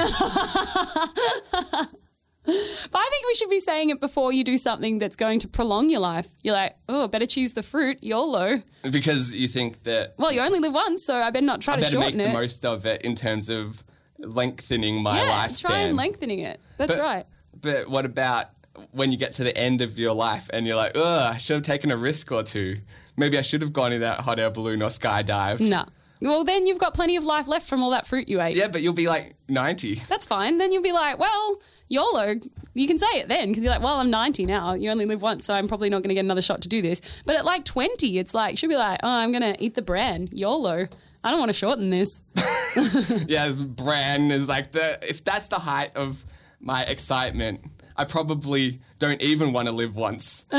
[2.47, 5.47] But I think we should be saying it before you do something that's going to
[5.47, 6.27] prolong your life.
[6.43, 8.62] You're like, oh, better choose the fruit, YOLO.
[8.91, 11.77] because you think that Well, you only live once, so I better not try I
[11.77, 12.34] to better make shorten the it.
[12.34, 13.84] most of it in terms of
[14.19, 15.25] lengthening my life.
[15.25, 15.60] yeah, lifespan.
[15.62, 16.60] try and lengthening it.
[16.77, 17.25] That's But- right.
[17.60, 18.49] But what about
[18.91, 21.55] when you get to the end of your life and you're like, ugh, I should
[21.55, 22.77] have taken a risk or two.
[23.17, 25.62] Maybe I should have gone in that hot air balloon or skydived.
[25.62, 25.86] No.
[26.25, 28.55] Well, then you've got plenty of life left from all that fruit you ate.
[28.55, 30.03] Yeah, but you'll be like 90.
[30.09, 30.57] That's fine.
[30.57, 32.35] Then you'll be like, well, YOLO.
[32.73, 34.73] You can say it then because you're like, well, I'm 90 now.
[34.73, 36.81] You only live once, so I'm probably not going to get another shot to do
[36.81, 36.99] this.
[37.25, 39.75] But at like 20, it's like, you should be like, oh, I'm going to eat
[39.75, 40.29] the bran.
[40.31, 40.88] YOLO.
[41.23, 42.21] I don't want to shorten this.
[43.27, 46.23] yeah, Bran is like the if that's the height of
[46.59, 47.61] my excitement,
[47.97, 50.45] I probably don't even want to live once.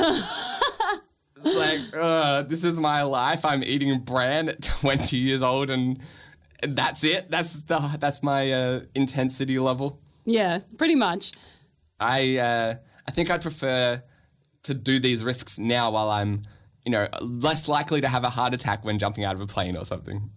[1.44, 1.57] it's
[1.92, 3.44] like, uh, this is my life.
[3.44, 5.99] I'm eating Bran at 20 years old, and
[6.66, 7.31] that's it.
[7.31, 10.01] That's the that's my uh, intensity level.
[10.25, 11.33] Yeah, pretty much.
[12.01, 12.75] I uh,
[13.07, 14.03] I think I'd prefer
[14.64, 16.42] to do these risks now while I'm,
[16.85, 19.77] you know, less likely to have a heart attack when jumping out of a plane
[19.77, 20.31] or something.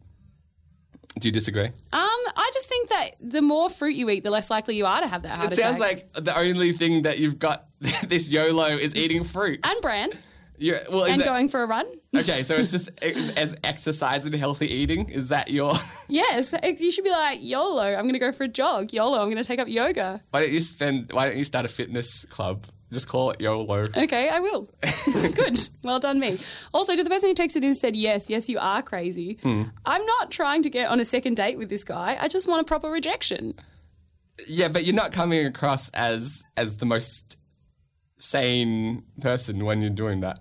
[1.19, 1.65] Do you disagree?
[1.65, 5.01] Um, I just think that the more fruit you eat, the less likely you are
[5.01, 5.65] to have that heart It attack.
[5.69, 7.65] sounds like the only thing that you've got
[8.07, 9.59] this YOLO is eating fruit.
[9.63, 10.11] and Bran
[10.59, 11.85] Yeah, well, is and it- going for a run.
[12.15, 15.09] okay, so it's just ex- as exercise and healthy eating.
[15.09, 15.73] Is that your?
[16.11, 17.83] Yes, you should be like YOLO.
[17.83, 18.91] I'm going to go for a jog.
[18.91, 19.19] YOLO.
[19.19, 20.21] I'm going to take up yoga.
[20.31, 21.11] why don't you spend?
[21.13, 22.65] Why don't you start a fitness club?
[22.91, 23.85] Just call it YOLO.
[23.95, 24.67] Okay, I will.
[25.13, 25.59] Good.
[25.83, 26.39] Well done, me.
[26.73, 29.37] Also, to the person who texted in said, yes, yes, you are crazy.
[29.43, 29.63] Hmm.
[29.85, 32.17] I'm not trying to get on a second date with this guy.
[32.19, 33.53] I just want a proper rejection.
[34.47, 37.37] Yeah, but you're not coming across as as the most
[38.17, 40.39] sane person when you're doing that.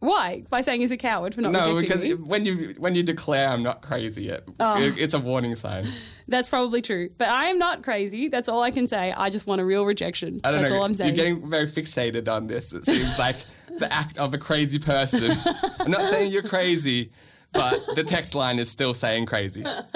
[0.00, 0.44] Why?
[0.48, 2.14] By saying he's a coward for not No, because me?
[2.14, 4.80] when you when you declare I'm not crazy yet, Oh.
[4.80, 5.88] it- it's a warning sign.
[6.28, 7.10] That's probably true.
[7.18, 8.28] But I am not crazy.
[8.28, 9.12] That's all I can say.
[9.12, 10.40] I just want a real rejection.
[10.44, 10.78] I don't That's know.
[10.78, 11.16] all I'm saying.
[11.16, 12.72] You're getting very fixated on this.
[12.72, 13.36] It seems like
[13.78, 15.36] the act of a crazy person.
[15.80, 17.10] I'm not saying you're crazy,
[17.52, 19.64] but the text line is still saying crazy.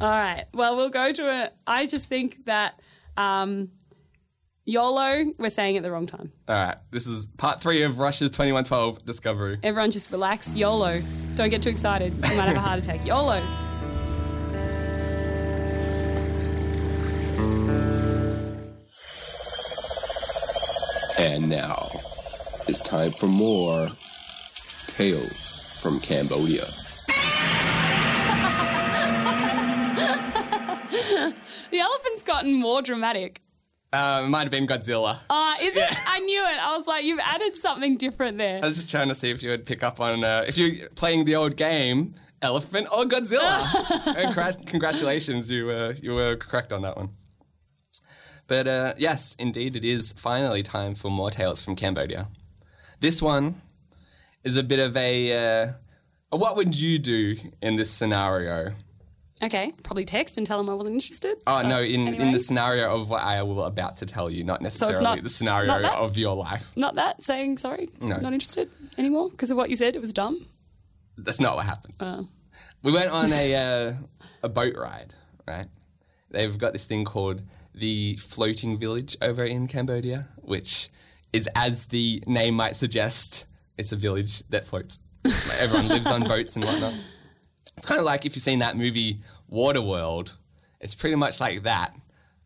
[0.00, 0.44] All right.
[0.54, 1.54] Well, we'll go to it.
[1.66, 2.80] I just think that
[3.16, 3.70] um,
[4.68, 6.30] YOLO, we're saying it the wrong time.
[6.46, 9.58] All right, this is part three of Rush's 2112 Discovery.
[9.62, 10.54] Everyone just relax.
[10.54, 11.02] YOLO.
[11.36, 12.12] Don't get too excited.
[12.12, 13.06] You might have a heart attack.
[13.06, 13.42] YOLO.
[21.18, 21.88] And now
[22.68, 23.86] it's time for more
[24.88, 26.64] Tales from Cambodia.
[31.70, 33.42] The elephant's gotten more dramatic.
[33.92, 35.20] Uh, it might have been Godzilla.
[35.30, 36.08] Ah, is it?
[36.08, 36.58] I knew it.
[36.60, 38.62] I was like, you've added something different there.
[38.62, 40.88] I was just trying to see if you would pick up on uh, if you're
[40.90, 44.66] playing the old game, Elephant or Godzilla.
[44.66, 47.10] Congratulations, you uh, you were correct on that one.
[48.46, 52.28] But uh, yes, indeed, it is finally time for more tales from Cambodia.
[53.00, 53.62] This one
[54.44, 55.32] is a bit of a.
[55.32, 55.72] Uh,
[56.30, 58.74] a what would you do in this scenario?
[59.42, 61.36] Okay, probably text and tell him I wasn't interested.
[61.46, 64.60] Oh no, in, in the scenario of what I will about to tell you, not
[64.62, 66.66] necessarily not- the scenario of your life.
[66.74, 67.88] Not that saying sorry.
[68.00, 68.16] No.
[68.16, 69.94] Not interested anymore because of what you said.
[69.94, 70.46] It was dumb.
[71.16, 71.94] That's not what happened.
[72.00, 72.22] Uh,
[72.82, 73.54] We went on a
[73.88, 73.92] uh,
[74.42, 75.14] a boat ride,
[75.46, 75.66] right?
[76.30, 77.42] They've got this thing called
[77.74, 80.90] the floating village over in Cambodia, which
[81.32, 83.46] is, as the name might suggest,
[83.76, 84.98] it's a village that floats.
[85.24, 86.94] Like, everyone lives on boats and whatnot.
[87.78, 90.32] It's kind of like if you've seen that movie Waterworld.
[90.80, 91.96] It's pretty much like that,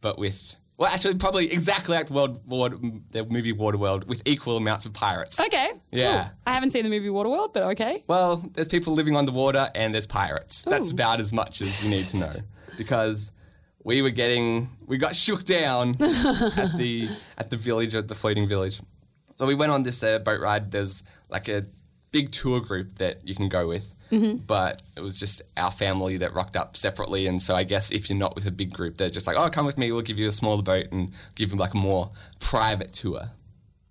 [0.01, 4.57] but with well, actually, probably exactly like the world, world the movie Waterworld with equal
[4.57, 5.39] amounts of pirates.
[5.39, 5.71] okay.
[5.91, 6.25] Yeah.
[6.25, 6.33] cool.
[6.47, 8.03] I haven't seen the movie Waterworld, but okay.
[8.09, 10.63] Well, there's people living on the water and there's pirates.
[10.63, 12.33] That's about as much as you need to know.
[12.79, 13.33] Because
[13.85, 18.49] we were getting we got shook down at the at the village at the floating
[18.49, 18.81] village.
[19.37, 20.71] So we went on this uh, boat ride.
[20.73, 21.65] There's like a
[22.13, 23.95] big tour group that you can go with.
[24.47, 28.11] But it was just our family that rocked up separately, and so I guess if
[28.11, 29.91] you're not with a big group, they're just like, "Oh, come with me.
[29.91, 33.31] We'll give you a smaller boat and give you like a more private tour."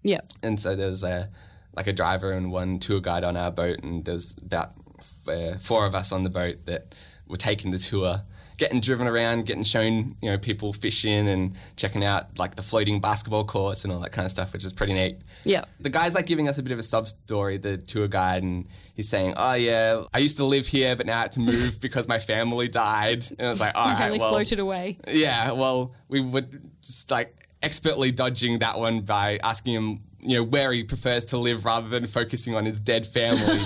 [0.03, 0.21] Yeah.
[0.43, 1.29] And so there's a
[1.75, 5.57] like a driver and one tour guide on our boat, and there's about f- uh,
[5.57, 6.93] four of us on the boat that
[7.27, 8.21] were taking the tour,
[8.61, 13.01] getting driven around, getting shown you know people fishing and checking out like the floating
[13.01, 15.17] basketball courts and all that kind of stuff, which is pretty neat.
[15.43, 15.65] Yeah.
[15.79, 18.67] The guy's like giving us a bit of a sub story, the tour guide, and
[18.93, 21.81] he's saying, "Oh yeah, I used to live here, but now I had to move
[21.81, 24.99] because my family died." And I was like, "All right, only well." floated away.
[25.07, 30.43] Yeah, well, we would just like expertly dodging that one by asking him, you know,
[30.43, 33.59] where he prefers to live rather than focusing on his dead family.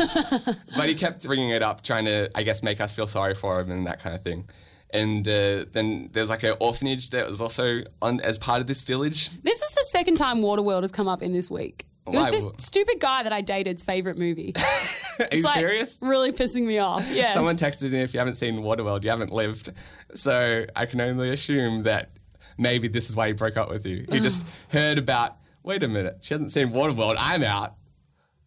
[0.77, 3.59] but he kept bringing it up, trying to, I guess, make us feel sorry for
[3.59, 4.47] him and that kind of thing.
[4.93, 8.81] And uh, then there's like an orphanage that was also on as part of this
[8.81, 9.29] village.
[9.43, 11.85] This is the second time Waterworld has come up in this week.
[12.07, 12.31] It was Why?
[12.31, 14.53] this stupid guy that I dated's favorite movie.
[15.19, 15.97] Are you It's like serious?
[16.01, 17.03] really pissing me off.
[17.09, 17.33] Yes.
[17.33, 19.71] Someone texted in if you haven't seen Waterworld, you haven't lived.
[20.13, 22.11] So I can only assume that
[22.59, 24.05] maybe this is why he broke up with you.
[24.09, 27.73] He just heard about, wait a minute, she hasn't seen Waterworld, I'm out.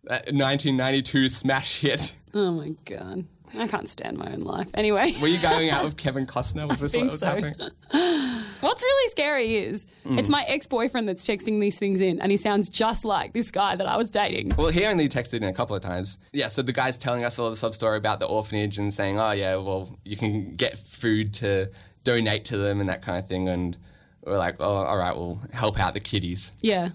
[0.05, 2.13] That 1992 smash hit.
[2.35, 3.27] oh my god.
[3.57, 4.69] I can't stand my own life.
[4.75, 5.13] Anyway.
[5.21, 6.69] Were you going out with Kevin Costner?
[6.69, 7.27] Was this what was so.
[7.27, 7.55] happening?
[8.61, 10.19] What's really scary is Mm.
[10.19, 13.51] it's my ex boyfriend that's texting these things in, and he sounds just like this
[13.51, 14.55] guy that I was dating.
[14.57, 16.19] Well, he only texted in a couple of times.
[16.33, 19.21] Yeah, so the guy's telling us a little sub story about the orphanage and saying,
[19.21, 21.71] oh, yeah, well, you can get food to
[22.05, 23.49] donate to them and that kind of thing.
[23.49, 23.77] And
[24.25, 26.53] we're like, oh, all right, we'll help out the kiddies.
[26.61, 26.91] Yeah.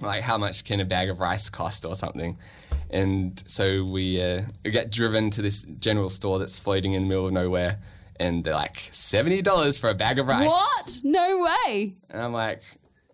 [0.00, 2.36] Like, how much can a bag of rice cost or something?
[2.92, 7.08] And so we, uh, we get driven to this general store that's floating in the
[7.08, 7.78] middle of nowhere.
[8.20, 10.46] And they're like, $70 for a bag of rice.
[10.46, 11.00] What?
[11.02, 11.94] No way.
[12.10, 12.62] And I'm like,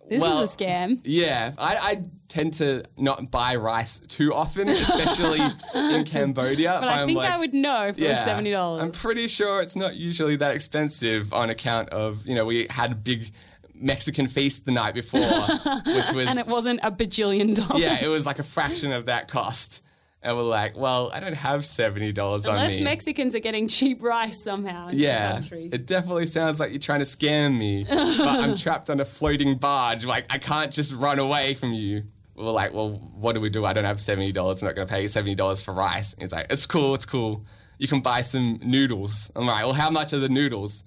[0.09, 1.01] This well, is a scam.
[1.05, 5.41] Yeah, I, I tend to not buy rice too often, especially
[5.75, 6.79] in Cambodia.
[6.81, 8.83] But I I'm think like, I would know if it was seventy dollars.
[8.83, 12.93] I'm pretty sure it's not usually that expensive on account of you know we had
[12.93, 13.33] a big
[13.81, 15.21] Mexican feast the night before,
[15.87, 17.83] which was and it wasn't a bajillion dollars.
[17.83, 19.83] yeah, it was like a fraction of that cost.
[20.21, 22.81] And we're like, well, I don't have seventy dollars on Unless.
[22.81, 24.89] Mexicans are getting cheap rice somehow.
[24.89, 25.69] In Yeah, country.
[25.73, 27.97] it definitely sounds like you're trying to scam me, but
[28.41, 30.05] I'm trapped on a floating barge.
[30.05, 32.03] Like, I can't just run away from you.
[32.35, 33.65] We're like, well, what do we do?
[33.65, 34.29] I don't have $70.
[34.37, 36.15] I'm not going to pay $70 for rice.
[36.21, 37.45] He's like, it's cool, it's cool.
[37.79, 39.31] You can buy some noodles.
[39.37, 40.83] I'm like, well, how much are the noodles?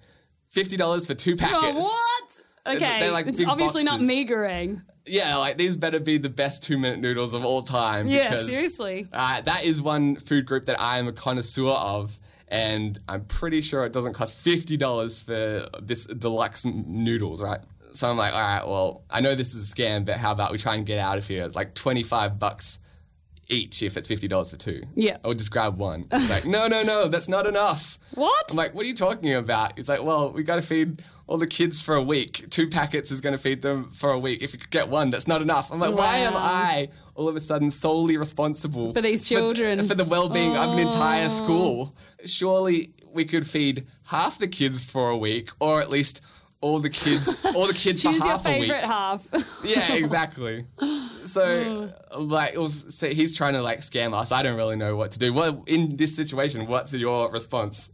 [0.56, 1.62] $50 for two packets.
[1.76, 2.40] Oh, what?
[2.66, 4.10] Okay, they're like it's obviously not boxes.
[4.10, 4.82] meagering.
[5.06, 8.08] Yeah, like these better be the best two minute noodles of all time.
[8.08, 9.08] Yeah, because, seriously.
[9.12, 12.20] Uh, that is one food group that I am a connoisseur of.
[12.48, 17.62] And I'm pretty sure it doesn't cost $50 for this deluxe noodles, right?
[17.94, 20.52] So I'm like, all right, well, I know this is a scam, but how about
[20.52, 21.46] we try and get out of here?
[21.46, 22.78] It's like 25 bucks
[23.48, 24.84] each if it's $50 for two.
[24.96, 25.18] Yeah.
[25.24, 26.08] I'll just grab one.
[26.14, 27.98] He's like, no, no, no, that's not enough.
[28.16, 28.52] What?
[28.52, 29.80] I'm like, what are you talking about?
[29.80, 32.46] It's like, well, we got to feed all the kids for a week.
[32.50, 34.42] Two packets is going to feed them for a week.
[34.42, 35.72] If you could get one, that's not enough.
[35.72, 39.88] I'm like, why am I all of a sudden solely responsible For these children.
[39.88, 41.30] for, the well-being of an entire Oh.
[41.30, 41.96] school?
[42.26, 46.20] Surely we could feed half the kids for a week, or at least
[46.60, 48.62] all the kids, all the kids Choose for your half a week.
[48.70, 49.22] favorite half.
[49.64, 50.66] Yeah, exactly.
[51.28, 52.22] So, oh.
[52.22, 54.34] like, it was, so he's trying to like scam us.
[54.34, 55.32] I don't really know what to do.
[55.32, 56.68] What in this situation?
[56.68, 57.90] What's your response?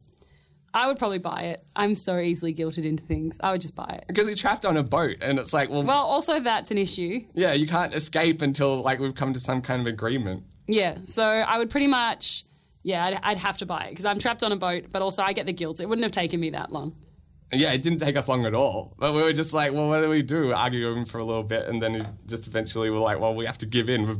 [0.77, 1.65] I would probably buy it.
[1.75, 3.35] I'm so easily guilted into things.
[3.41, 4.05] I would just buy it.
[4.07, 7.21] Because he's trapped on a boat, and it's like, well, Well, also that's an issue.
[7.33, 10.43] yeah, you can't escape until like we've come to some kind of agreement.
[10.67, 10.97] Yeah.
[11.07, 12.45] So I would pretty much,
[12.83, 15.23] yeah, I'd, I'd have to buy it because I'm trapped on a boat, but also
[15.23, 15.79] I get the guilt.
[15.79, 16.95] It wouldn't have taken me that long.
[17.53, 18.93] Yeah, it didn't take us long at all.
[18.99, 20.51] But we were just like, well, what do we do?
[20.51, 23.65] Arguing for a little bit, and then just eventually we're like, well, we have to
[23.65, 24.05] give in.
[24.07, 24.15] We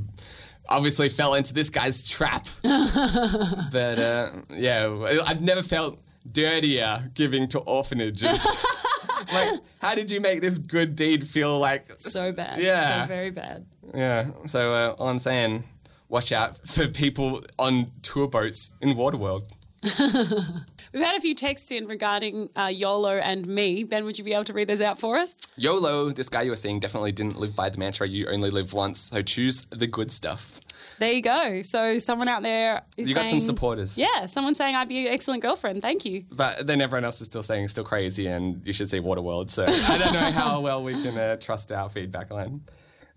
[0.70, 2.48] obviously fell into this guy's trap.
[2.63, 6.00] but uh, yeah, I've never felt
[6.32, 8.46] dirtier giving to orphanages.
[9.34, 12.62] like, how did you make this good deed feel like So bad.
[12.62, 13.04] Yeah.
[13.04, 13.66] So very bad.
[13.94, 14.32] Yeah.
[14.48, 15.63] So uh, all I'm saying,
[16.10, 19.50] watch out for people on tour boats in Waterworld.
[20.93, 23.84] We've had a few texts in regarding uh, YOLO and me.
[23.84, 25.36] Ben, would you be able to read those out for us?
[25.56, 28.73] YOLO, this guy you were seeing definitely didn't live by the mantra "you only live
[28.73, 30.60] once," so choose the good stuff.
[31.00, 31.62] There you go.
[31.62, 33.97] So someone out there is You got some supporters.
[33.97, 35.82] Yeah, someone's saying I'd be an excellent girlfriend.
[35.82, 36.26] Thank you.
[36.32, 39.52] But then everyone else is still saying still crazy, and you should see Waterworld.
[39.52, 42.62] So I don't know how well we can uh, trust our feedback line.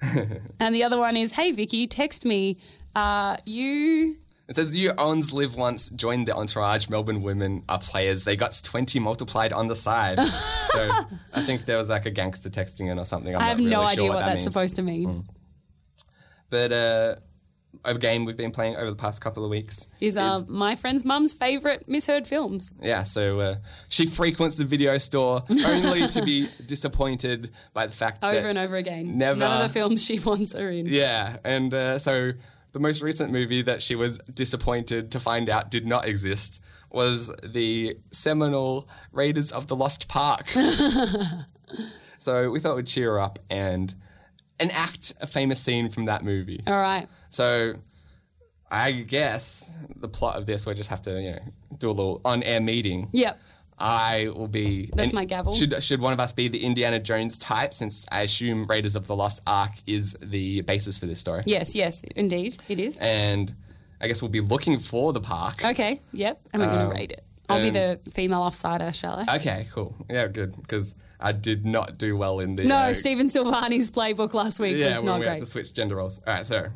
[0.61, 2.57] And the other one is, hey Vicki, text me.
[2.95, 4.17] Uh, you
[4.51, 6.89] It says you owns live once, joined the entourage.
[6.89, 8.25] Melbourne women are players.
[8.25, 10.19] They got twenty multiplied on the side.
[10.73, 10.91] so
[11.33, 13.33] I think there was like a gangster texting in or something.
[13.37, 14.45] I'm I have really no sure idea what, that that's means.
[14.45, 15.29] supposed to mean.
[16.51, 17.15] But uh,
[17.85, 21.05] a game we've been playing over the past couple of weeks Is uh, my friend's
[21.05, 22.73] mum's favourite misheard films.
[22.83, 23.57] Yeah, so uh,
[23.89, 28.59] she frequents the video store only to be disappointed by the fact that Over and
[28.59, 29.17] over again.
[29.17, 29.39] Never.
[29.39, 30.87] None of the films she wants are in.
[30.87, 32.33] Yeah, and uh, so
[32.73, 37.31] the most recent movie that she was disappointed to find out did not exist was
[37.45, 40.49] the seminal Raiders of the Lost Park.
[42.19, 43.95] so we thought we'd cheer her up and
[44.59, 46.63] enact a famous scene from that movie.
[46.67, 47.09] All right.
[47.31, 47.75] So
[48.71, 51.41] I guess the plot of this, we just have to, you know,
[51.79, 53.09] do a little on-air meeting.
[53.13, 53.41] Yep.
[53.81, 54.91] I will be.
[54.95, 55.55] That's my gavel.
[55.55, 57.73] Should should one of us be the Indiana Jones type?
[57.75, 61.43] Since I assume Raiders of the Lost Ark is the basis for this story.
[61.47, 62.99] Yes, yes, indeed, it is.
[62.99, 63.55] And
[64.01, 65.65] I guess we'll be looking for the park.
[65.65, 66.41] Okay, yep.
[66.53, 67.25] And we're going Um, to raid it.
[67.49, 69.37] I'll be the female offsider, shall I?
[69.37, 69.97] Okay, cool.
[70.09, 70.55] Yeah, good.
[70.57, 72.65] Because I did not do well in the.
[72.65, 75.39] no, uh, Stephen Silvani's playbook last week Yeah, was not we great.
[75.39, 76.21] had to switch gender roles.
[76.27, 76.69] All right, so.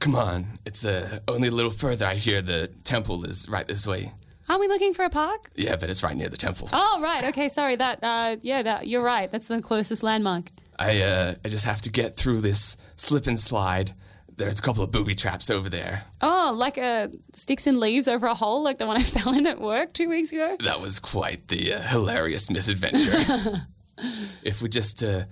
[0.00, 2.06] Come on, it's uh, only a little further.
[2.06, 4.12] I hear the temple is right this way.
[4.50, 5.48] Aren't we looking for a park?
[5.54, 6.68] Yeah, but it's right near the temple.
[6.72, 7.22] Oh, right.
[7.26, 7.76] Okay, sorry.
[7.76, 9.30] That, uh, yeah, that you're right.
[9.30, 10.50] That's the closest landmark.
[10.76, 13.94] I uh, I just have to get through this slip and slide.
[14.36, 16.02] there's a couple of booby traps over there.
[16.20, 19.46] Oh, like uh, sticks and leaves over a hole, like the one I fell in
[19.46, 20.56] at work two weeks ago.
[20.64, 23.68] That was quite the uh, hilarious misadventure.
[24.42, 25.26] if we just uh,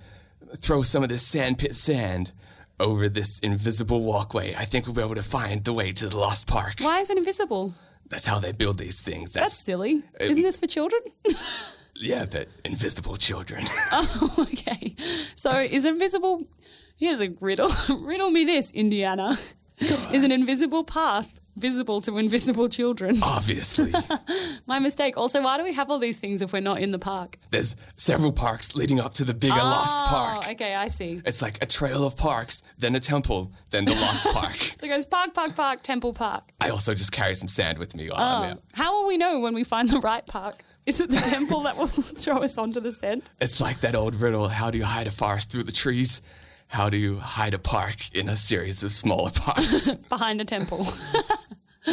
[0.55, 2.31] throw some of this sandpit sand
[2.79, 6.17] over this invisible walkway, I think we'll be able to find the way to the
[6.17, 6.75] Lost Park.
[6.79, 7.73] Why is it invisible?
[8.09, 9.31] That's how they build these things.
[9.31, 10.03] That's That's, silly.
[10.19, 11.01] Isn't this for children?
[11.95, 13.65] yeah, but invisible children.
[13.91, 14.95] oh, okay.
[15.35, 16.43] So is invisible?
[16.97, 17.71] Here's a riddle.
[18.01, 19.37] riddle me this, Indiana.
[20.11, 23.19] Is an invisible path visible to invisible children?
[23.23, 23.93] Obviously,
[24.65, 25.17] My mistake.
[25.17, 27.37] Also, why do we have all these things if we're not in the park?
[27.51, 30.47] there's several parks leading up to the bigger Lost Oh, Park.
[30.49, 31.21] okay, I see.
[31.25, 34.73] It's like a trail of parks, then a temple, then the Lost Park.
[34.77, 36.51] So it goes park, park, park, temple, park.
[36.61, 38.63] I also just carry some sand with me while I'm Oh, out.
[38.73, 40.63] how will we know when we find the right park?
[40.85, 41.87] Is it the temple that will
[42.21, 43.29] throw us onto the scent?
[43.41, 46.21] It's like that old riddle how do you hide a forest through the trees?
[46.67, 49.89] How do you hide a park in a series of smaller parks?
[50.07, 50.87] Behind a temple.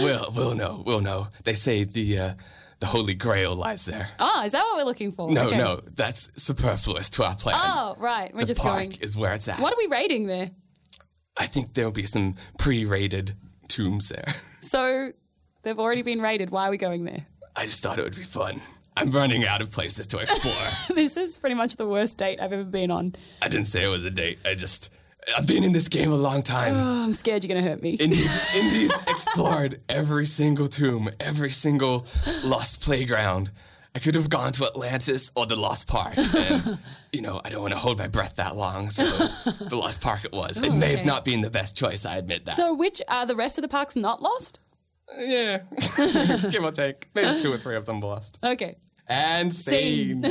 [0.03, 0.83] We'll, we'll know.
[0.87, 1.29] We'll know.
[1.45, 2.35] They say the, uh,
[2.81, 4.09] the Holy Grail lies there.
[4.21, 5.31] oh, is that what we're looking for?
[5.31, 5.57] No, Okay.
[5.59, 7.59] no, that's superfluous to our plan.
[7.59, 8.33] Oh, right.
[8.35, 8.93] We're the just park going.
[9.01, 9.61] is where it's at.
[9.61, 10.51] What are we rating there?
[11.37, 13.37] I think there'll be some pre-rated
[13.69, 14.35] tombs there.
[14.63, 15.13] So
[15.63, 16.51] they've already been rated.
[16.51, 17.25] Why are we going there?
[17.55, 18.61] I just thought it would be fun.
[18.97, 20.69] I'm running out of places to explore.
[20.97, 23.15] This is pretty much the worst date I've ever been on.
[23.43, 24.41] I didn't say it was a date.
[24.45, 24.91] I just
[25.35, 26.75] I've been in this game a long time.
[26.75, 27.95] Oh, I'm scared you're going to hurt me.
[27.95, 32.07] Indy's, Indy's explored every single tomb, every single
[32.45, 33.51] lost playground.
[33.95, 36.19] I could have gone to Atlantis or the Lost Park.
[36.19, 36.79] And,
[37.15, 39.05] you know, I don't want to hold my breath that long, so
[39.61, 40.59] the Lost Park it was.
[40.59, 40.97] It oh, may okay.
[40.97, 42.57] have not been the best choice, I admit that.
[42.57, 44.61] so, which are the rest of the parks not lost?
[45.11, 45.63] Uh, yeah,
[46.51, 47.09] give or take.
[47.15, 48.39] Maybe two or three of them were lost.
[48.45, 48.77] Okay.
[49.09, 50.27] And scene.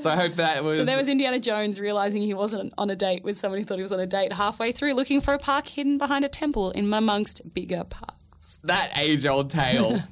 [0.00, 0.76] So I hope that was.
[0.76, 3.76] So there was Indiana Jones realizing he wasn't on a date with someone who thought
[3.76, 6.70] he was on a date halfway through, looking for a park hidden behind a temple
[6.70, 8.60] in amongst bigger parks.
[8.64, 10.02] that age old tale.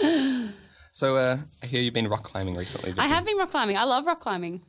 [0.92, 2.90] so uh, I hear you've been rock climbing recently.
[2.90, 3.08] I Vicki.
[3.08, 3.76] have been rock climbing.
[3.76, 4.62] I love rock climbing.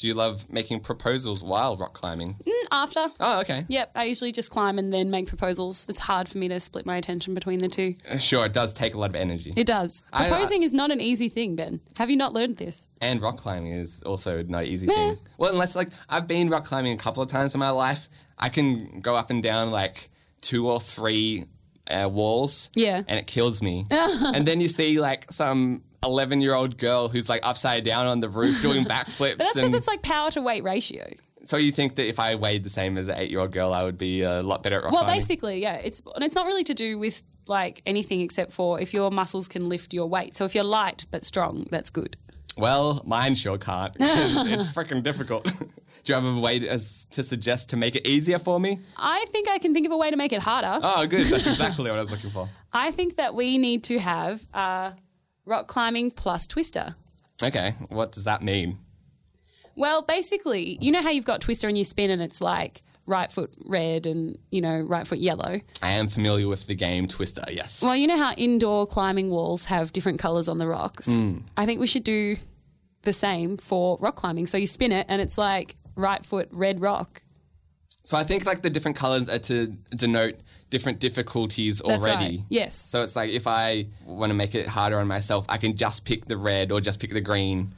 [0.00, 2.36] Do you love making proposals while rock climbing?
[2.46, 3.08] Mm, After.
[3.20, 3.66] Oh, okay.
[3.68, 5.84] Yep, I usually just climb and then make proposals.
[5.90, 7.96] It's hard for me to split my attention between the two.
[8.10, 9.52] Uh, Sure, it does take a lot of energy.
[9.56, 10.02] It does.
[10.10, 11.80] I- Proposing is not an easy thing, Ben.
[11.98, 12.86] Have you not learned this?
[13.02, 15.18] and rock climbing is also not an easy thing.
[15.36, 18.08] Well, unless like I've been rock climbing a couple of times in my life,
[18.38, 20.08] I can go up and down like
[20.40, 21.44] two or three
[21.90, 22.70] uh, walls.
[22.74, 23.02] Yeah.
[23.06, 23.86] and it kills me.
[23.90, 28.60] and then you see like some eleven-year-old girl who's like upside down on the roof
[28.62, 29.36] doing backflips.
[29.36, 31.10] But that's because and it's like power to weight ratio.
[31.44, 33.98] so you think that if I weighed the same as an eight-year-old girl, I would
[33.98, 35.20] be a lot better at rock Well, climbing?
[35.20, 35.74] basically, yeah.
[35.74, 39.48] It's and it's not really to do with like anything except for if your muscles
[39.48, 40.36] can lift your weight.
[40.36, 42.16] So if you're light but strong, that's good.
[42.56, 43.94] Well, mine sure can't.
[44.00, 45.44] it's freaking difficult.
[45.44, 45.52] Do
[46.06, 48.78] you have a way to, as, to suggest to make it easier for me?
[48.96, 50.78] I think I can think of a way to make it harder.
[50.82, 51.26] Oh, good.
[51.26, 52.48] That's exactly what I was looking for.
[52.72, 54.92] I think that we need to have uh,
[55.50, 56.94] rock climbing plus twister.
[57.42, 58.78] Okay, what does that mean?
[59.76, 63.32] Well, basically, you know how you've got twister and you spin and it's like right
[63.32, 65.60] foot red and you know right foot yellow.
[65.82, 67.82] I am familiar with the game Twister, yes.
[67.82, 71.06] Well, you know how indoor climbing walls have different colors on the rocks.
[71.06, 71.38] Hmm.
[71.56, 72.36] I think we should do
[73.02, 74.46] the same for rock climbing.
[74.46, 77.22] So you spin it and it's like right foot red rock.
[78.04, 80.36] So I think like the different colors are to denote
[80.70, 82.38] different difficulties That's already.
[82.38, 82.44] right.
[82.48, 82.76] Yes.
[82.76, 86.04] So it's like if I want to make it harder on myself, I can just
[86.04, 87.74] pick the red or just pick the green.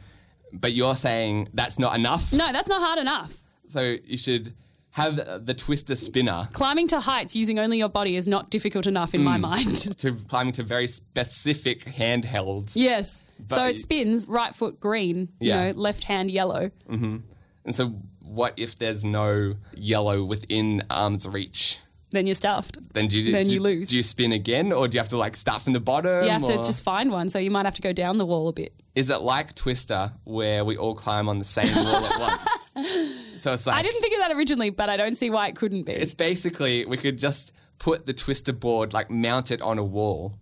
[0.52, 2.32] But you're saying that's not enough.
[2.32, 3.32] No, that's not hard enough.
[3.68, 4.54] So you should
[4.90, 9.14] have the Twister spinner Climbing to heights using only your body is not difficult enough
[9.14, 9.76] in my mind.
[9.98, 12.72] to climbing to very specific handhelds.
[12.74, 13.22] yes.
[13.48, 15.72] so it spins right foot green, you Yeah.
[15.72, 16.70] know, left hand yellow.
[16.90, 17.22] Mhm.
[17.64, 21.78] And so what if there's no yellow within arm's reach?
[22.12, 22.78] Then you're stuffed.
[22.92, 23.88] Then do you, Then do, you lose.
[23.88, 26.24] Do you spin again, or do you have to like start from the bottom?
[26.24, 28.26] You have to or- just find one, so you might have to go down the
[28.26, 28.72] wall a bit.
[28.94, 32.48] Is it like Twister, where we all climb on the same wall at once?
[33.42, 35.56] So it's like I didn't think of that originally, but I don't see why it
[35.56, 35.92] couldn't be.
[35.92, 40.38] it's basically we could just put the Twister board like mount it on a wall,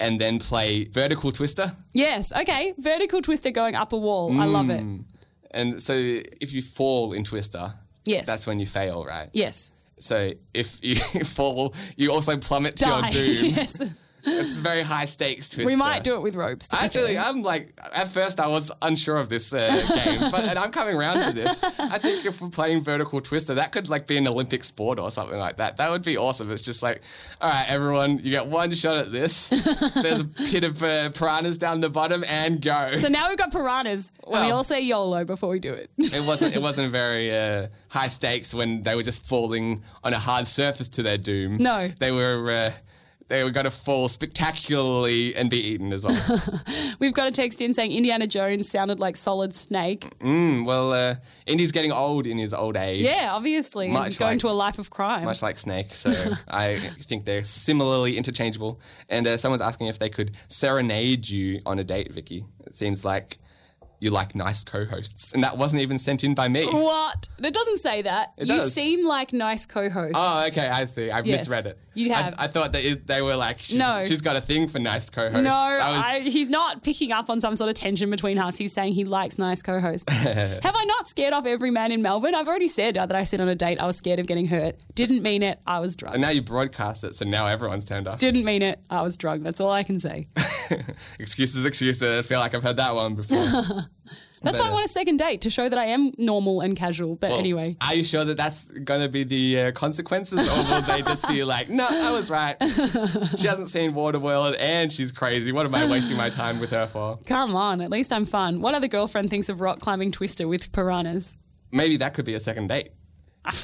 [0.00, 1.76] and then play vertical Twister.
[1.92, 2.74] yes, okay.
[2.78, 4.38] Vertical twister going up a wall.
[4.40, 4.80] I love it.
[4.82, 5.04] Mm.
[5.52, 8.26] And so if you fall in Twister, Yes.
[8.26, 9.30] that's when you fail, right?
[9.32, 9.70] Yes.
[9.98, 13.00] So if you fall, you also plummet to Die.
[13.00, 13.44] your doom.
[13.56, 13.82] yes.
[14.26, 15.66] It's very high stakes twister.
[15.66, 16.68] We might do it with ropes.
[16.72, 17.16] Actually.
[17.16, 20.96] I'm like at first I was unsure of this uh, game, but and I'm coming
[20.96, 21.62] around to this.
[21.78, 25.10] I think if we're playing vertical twister, that could like be an Olympic sport or
[25.10, 25.76] something like that.
[25.76, 26.50] That would be awesome.
[26.50, 27.02] It's just like,
[27.40, 29.48] all right, everyone, you get one shot at this.
[29.94, 32.92] There's a pit of uh, piranhas down the bottom, and go.
[32.96, 35.90] So now we've got piranhas, and we all say YOLO before we do it.
[35.98, 36.56] it wasn't.
[36.56, 40.88] It wasn't very uh, high stakes when they were just falling on a hard surface
[40.88, 41.58] to their doom.
[41.58, 41.92] No.
[41.98, 42.72] they were.
[43.28, 46.42] They were going to fall spectacularly and be eaten as well.
[47.00, 50.16] We've got a text in saying Indiana Jones sounded like Solid Snake.
[50.20, 51.16] Mm, well, uh,
[51.46, 53.02] Indy's getting old in his old age.
[53.02, 53.88] Yeah, obviously.
[53.88, 55.24] Much going like- to a life of crime.
[55.24, 55.94] much like Snake.
[55.94, 56.10] So
[56.48, 58.80] I think they're similarly interchangeable.
[59.08, 62.44] And uh, someone's asking if they could serenade you on a date, Vicki.
[62.64, 63.38] It seems like
[63.98, 66.66] you like nice co-hosts, and that wasn't even sent in by me.
[66.66, 67.28] What?
[67.38, 68.32] It doesn't say that.
[68.36, 68.74] It you does.
[68.74, 70.14] seem like nice co-hosts.
[70.16, 71.10] Oh, okay, I see.
[71.10, 71.78] I've Yes, misread it.
[71.94, 72.34] you I- have.
[72.38, 74.04] I, thought that it, they were like, she's, No.
[74.06, 75.42] she's got a thing for nice co-hosts.
[75.42, 78.56] No, I was, I, he's not picking up on some sort of tension between us.
[78.56, 80.10] He's saying he likes nice co-hosts.
[80.12, 82.34] Have I not scared off every man in Melbourne?
[82.34, 84.46] I've already said uh, that I said on a date I was scared of getting
[84.48, 84.76] hurt.
[84.94, 85.58] Didn't mean it.
[85.66, 86.14] I was drunk.
[86.16, 88.18] and now you broadcast it, so now everyone's turned off.
[88.18, 88.78] Didn't mean it.
[88.90, 89.42] I was drunk.
[89.42, 90.28] That's all I can say.
[91.18, 92.02] excuses, excuses.
[92.18, 93.36] I feel like I've heard that one before.
[94.42, 97.16] That's why I want a second date to show that I am normal and casual.
[97.16, 100.56] But Well, anyway, Are you sure that that's going to be the uh, consequences, or
[100.74, 102.54] will they just be like, no, I was right.
[103.38, 105.50] She hasn't seen Waterworld and she's crazy.
[105.52, 107.18] What am I wasting my time with her for?
[107.26, 107.80] come on.
[107.80, 108.60] At least I'm fun.
[108.60, 111.34] What other girlfriend thinks of rock climbing Twister with piranhas?
[111.72, 112.92] Maybe that could be a second date.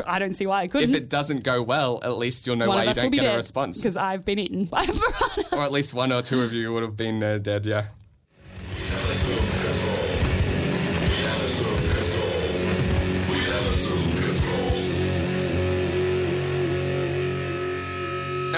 [0.06, 0.90] I don't see why I couldn't.
[0.90, 3.36] If it doesn't go well, at least you'll know one why you don't get a
[3.36, 3.78] response.
[3.78, 5.44] because I've been eaten by a piranha.
[5.52, 7.86] Or at least one or two of you would have been uh, dead, yeah.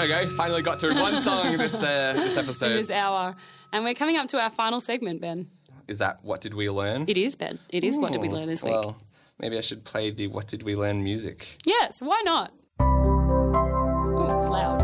[0.05, 0.29] We go.
[0.35, 2.69] Finally got through one song this uh, this episode.
[2.69, 3.35] this hour.
[3.73, 5.49] And we're coming up to our final segment, Ben.
[5.87, 7.05] Is that what did we learn?
[7.07, 7.57] It is, Ben.
[7.69, 8.73] It is what did we learn this week?
[8.73, 8.97] Well,
[9.39, 11.57] maybe I should play the what did we learn music.
[11.65, 12.53] Yes, why not?
[12.79, 14.81] Oh, it's loud.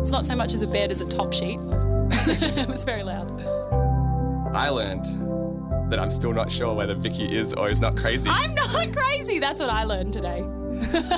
[0.00, 1.60] It's not so much as a bed as a top sheet.
[2.10, 3.30] it was very loud.
[4.56, 5.04] I learned
[5.92, 8.28] that I'm still not sure whether Vicki is or is not crazy.
[8.28, 9.38] I'm not crazy.
[9.38, 10.44] That's what I learned today.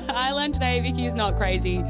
[0.09, 1.83] I learned today Vicki is not crazy,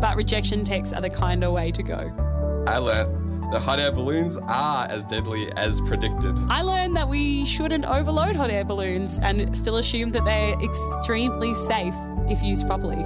[0.00, 2.64] but rejection texts are the kinder way to go.
[2.66, 6.36] I learned the hot air balloons are as deadly as predicted.
[6.48, 11.54] I learned that we shouldn't overload hot air balloons and still assume that they're extremely
[11.54, 11.94] safe
[12.28, 13.04] if used properly.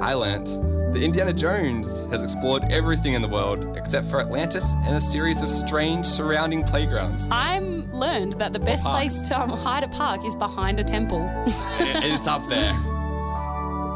[0.00, 0.46] I learned
[0.94, 5.42] that Indiana Jones has explored everything in the world except for Atlantis and a series
[5.42, 7.28] of strange surrounding playgrounds.
[7.30, 11.30] I'm learned that the best place to um, hide a park is behind a temple.
[11.46, 12.74] it's up there.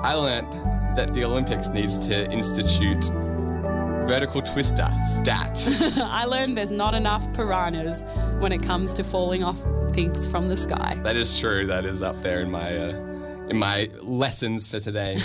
[0.07, 0.53] I learned
[0.97, 3.07] that the Olympics needs to institute
[4.07, 5.67] vertical twister stats.
[5.99, 8.05] I learned there's not enough piranhas
[8.39, 9.61] when it comes to falling off
[9.93, 11.01] things from the sky.
[11.03, 11.67] that is true.
[11.67, 12.91] That is up there in my uh,
[13.51, 15.17] in my lessons for today.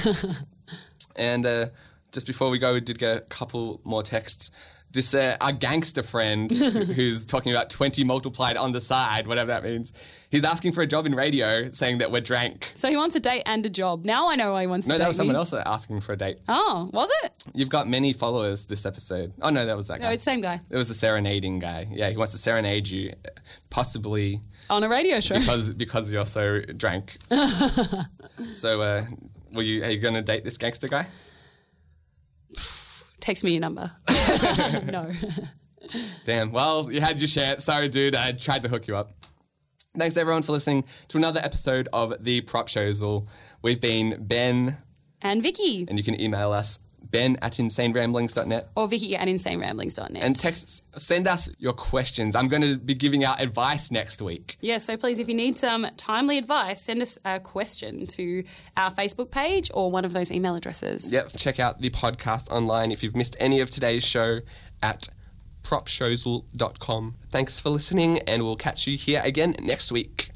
[1.16, 1.68] and uh,
[2.12, 4.50] just before we go, we did get a couple more texts.
[4.94, 9.64] This uh, our gangster friend who's talking about twenty multiplied on the side, whatever that
[9.64, 9.94] means.
[10.30, 12.72] He's asking for a job in radio, saying that we're drank.
[12.76, 14.06] So he wants a date and a job.
[14.06, 15.40] Now I know why he wants No, that was someone me.
[15.40, 16.40] else asking for a date.
[16.48, 17.34] Oh, was it?
[17.54, 19.34] You've got many followers this episode.
[19.42, 20.08] Oh no, that was that guy.
[20.08, 21.88] No, it's the same guy It was the serenading guy.
[21.92, 23.14] Yeah, he wants to serenade you,
[23.70, 25.38] possibly on a radio show.
[25.40, 27.18] because because you're so drank.
[28.56, 29.06] so, uh,
[29.52, 29.84] will you?
[29.84, 31.08] Are you going to date this gangster guy?
[33.22, 33.92] Text me your number.
[34.10, 35.10] no.
[36.26, 36.52] Damn.
[36.52, 37.64] Well, you had your chance.
[37.66, 38.16] Sorry, dude.
[38.16, 39.14] I tried to hook you up.
[39.98, 43.28] Thanks everyone for listening to another episode of the Propshowsal.
[43.62, 44.78] We've been Ben,
[45.22, 45.86] And Vicki.
[45.88, 48.70] and you can email us ben at insaneramblings.net.
[48.76, 50.24] Or Vicki at insaneramblings.net.
[50.24, 52.36] And text, send us your questions.
[52.36, 54.58] I'm going to be giving out advice next week.
[54.62, 58.44] Yeah, so please, if you need some timely advice, send us a question to
[58.78, 61.12] our Facebook page or one of those email addresses.
[61.12, 64.40] Yep, check out the podcast online if you've missed any of today's show
[64.82, 65.10] at
[65.64, 67.16] propshowsal.com.
[67.32, 70.32] Thanks for listening, and we'll catch you here again next week.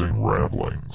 [0.00, 0.89] Entrancing Ramblings.